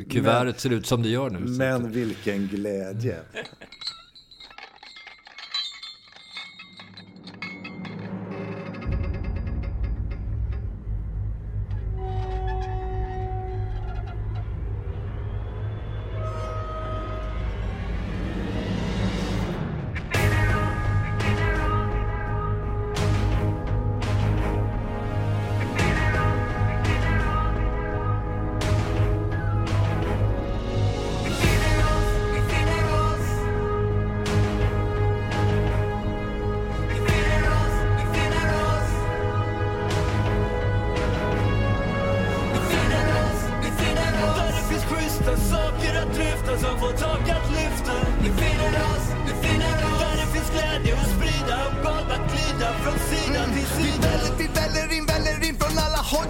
Kuvertet 0.09 0.59
ser 0.59 0.69
ut 0.69 0.85
som 0.85 1.03
det 1.03 1.09
gör 1.09 1.29
nu. 1.29 1.39
Men 1.39 1.91
vilken 1.91 2.47
glädje! 2.47 3.15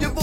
your 0.00 0.21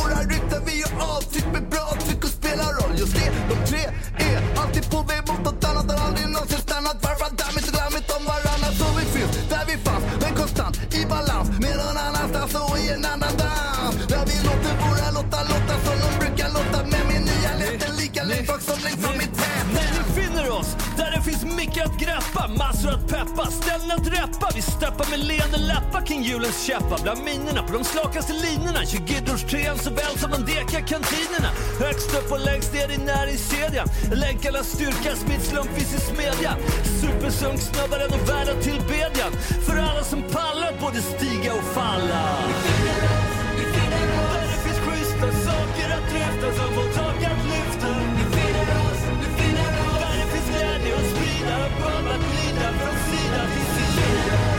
Steppar 24.80 25.10
med 25.10 25.20
leende 25.20 25.58
läppar 25.58 26.02
kring 26.08 26.22
julens 26.24 26.60
käppar 26.68 27.00
bland 27.04 27.20
minorna 27.24 27.62
på 27.68 27.74
de 27.78 27.84
slakaste 27.84 28.34
linorna. 28.46 28.82
20-årstrean 28.94 29.78
såväl 29.88 30.14
som 30.22 30.30
de 30.32 30.40
deka 30.54 30.80
kantinerna. 30.94 31.50
Högst 31.84 32.10
upp 32.18 32.32
och 32.36 32.44
längst 32.50 32.74
ner 32.74 32.90
i 32.96 32.98
näringskedjan. 33.12 33.88
Länkarnas 34.26 34.68
styrka 34.76 35.12
smitt 35.24 35.44
slumpvis 35.52 35.92
i 35.98 36.00
smedjan. 36.10 36.58
Supersunk 37.02 37.60
snubbaren 37.70 38.12
och 38.18 38.24
värda 38.32 38.54
tillbedjan. 38.66 39.32
För 39.66 39.76
alla 39.88 40.04
som 40.12 40.22
pallar 40.36 40.72
både 40.84 41.00
stiga 41.14 41.52
och 41.60 41.68
falla. 41.78 42.24
Vi 42.48 42.64
finner 42.68 43.02
oss, 43.20 43.36
vi 43.60 43.66
finner 43.76 44.06
oss. 44.20 44.32
Där 44.36 44.48
det 44.54 44.60
finns 44.66 44.82
schyssta 44.86 45.28
saker 45.48 45.88
att 45.98 46.06
dryfta 46.12 46.48
som 46.60 46.70
får 46.76 46.90
tak 47.00 47.20
att 47.32 47.42
lyfta. 47.54 47.90
Vi 48.18 48.26
finner 48.38 48.68
oss, 48.88 49.02
vi 49.22 49.28
finner 49.40 49.72
oss. 49.88 49.96
Där 50.04 50.16
det 50.22 50.28
finns 50.34 50.50
glädje 50.56 50.92
att 51.00 51.08
sprida. 51.14 51.56
Band 51.82 52.08
att 52.16 52.24
glida 52.30 52.68
från 52.80 52.98
sida 53.10 53.42
till 53.54 53.68
sida. 53.76 54.59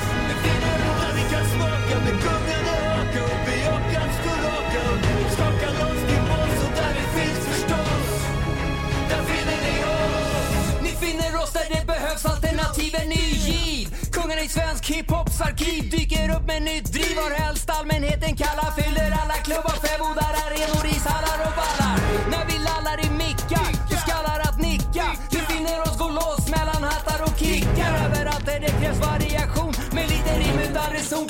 oss 11.42 11.52
där 11.52 11.68
det 11.74 11.86
behövs, 11.86 12.24
alternativen 12.24 13.12
är 13.12 13.30
giv. 13.46 13.86
Kungarna 14.12 14.42
i 14.42 14.48
svensk 14.48 14.84
hiphops 14.90 15.40
arkiv 15.40 15.90
dyker 15.90 16.36
upp 16.36 16.46
med 16.46 16.62
nytt 16.62 16.92
driv. 16.92 17.16
Varhelst 17.16 17.70
allmänheten 17.70 18.36
kallar 18.36 18.70
fyller 18.78 19.10
alla 19.22 19.36
klubbar, 19.46 19.76
fäbodar, 19.84 20.32
arenor, 20.44 20.86
ishallar 20.94 21.38
och 21.46 21.54
vallar. 21.60 21.96
När 22.32 22.44
vi 22.50 22.56
lallar 22.68 22.98
i 23.06 23.10
mickar, 23.22 23.70
så 23.90 23.96
skallar 24.04 24.40
att 24.48 24.58
nicka. 24.68 25.06
Vi 25.30 25.38
finner 25.50 25.80
oss 25.82 25.98
gå 25.98 26.08
loss 26.08 26.44
mellan 26.56 26.82
hattar 26.90 27.20
och 27.26 27.38
kickar. 27.38 27.92
Överallt 28.06 28.46
där 28.46 28.60
det 28.60 28.72
krävs 28.80 28.98
variation 28.98 29.79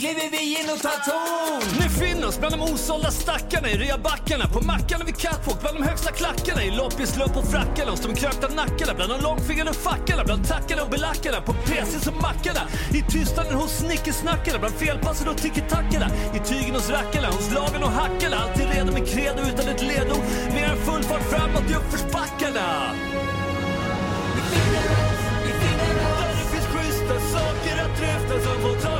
kliver 0.01 0.31
vi 0.31 0.61
in 0.61 0.69
och 0.75 0.81
tar 0.83 0.99
ton. 1.11 1.63
Nu 1.81 1.89
finner 1.89 2.27
oss 2.29 2.39
bland 2.39 2.55
de 2.55 2.61
osålda 2.63 3.11
stackarna 3.11 3.69
i 3.71 3.77
reabackarna, 3.79 4.47
på 4.55 4.61
mackarna 4.61 5.05
vid 5.05 5.17
catwalk, 5.17 5.61
bland 5.61 5.77
de 5.79 5.83
högsta 5.83 6.13
klackarna, 6.13 6.65
i 6.65 6.71
loppislump 6.71 7.33
på 7.35 7.43
frackarna, 7.43 7.91
hos 7.91 8.01
de 8.01 8.15
krökta 8.15 8.49
nackarna, 8.49 8.95
bland 8.95 9.11
de 9.13 9.21
långfingrade 9.21 9.73
fackarna, 9.73 10.25
bland 10.25 10.49
tackarna 10.49 10.83
och 10.83 10.91
belackarna, 10.91 11.41
på 11.41 11.53
PC's 11.53 12.09
och 12.09 12.23
mackarna, 12.23 12.63
i 12.99 13.03
tystnaden 13.13 13.55
hos 13.55 13.73
snickesnackarna, 13.79 14.59
bland 14.59 14.75
felpassen 14.75 15.29
och 15.29 15.37
tiki-tackarna, 15.37 16.09
i 16.37 16.39
tygen 16.39 16.75
hos 16.75 16.91
rackarna, 16.91 17.29
hos 17.29 17.51
lagen 17.55 17.83
och 17.83 17.95
hackarna, 18.01 18.37
alltid 18.37 18.67
redo 18.75 18.93
med 18.93 19.09
credo 19.09 19.41
utan 19.51 19.69
ett 19.69 19.83
ledord, 19.83 20.25
mer 20.55 20.67
än 20.73 20.79
full 20.87 21.03
fart 21.03 21.25
framåt 21.33 21.71
i 21.71 21.75
uppförsbackarna. 21.75 22.67
Vi 24.37 24.43
finner 24.53 24.87
oss, 25.03 25.23
vi 25.47 25.53
finner 25.63 25.93
oss. 26.11 26.21
Där 26.21 26.35
det 26.41 26.47
finns 26.53 26.69
schyssta 26.75 27.17
saker 27.35 27.75
att 27.85 27.95
dryfta 27.99 28.35
som 28.47 28.57
får 28.63 28.77
tak 28.81 29.00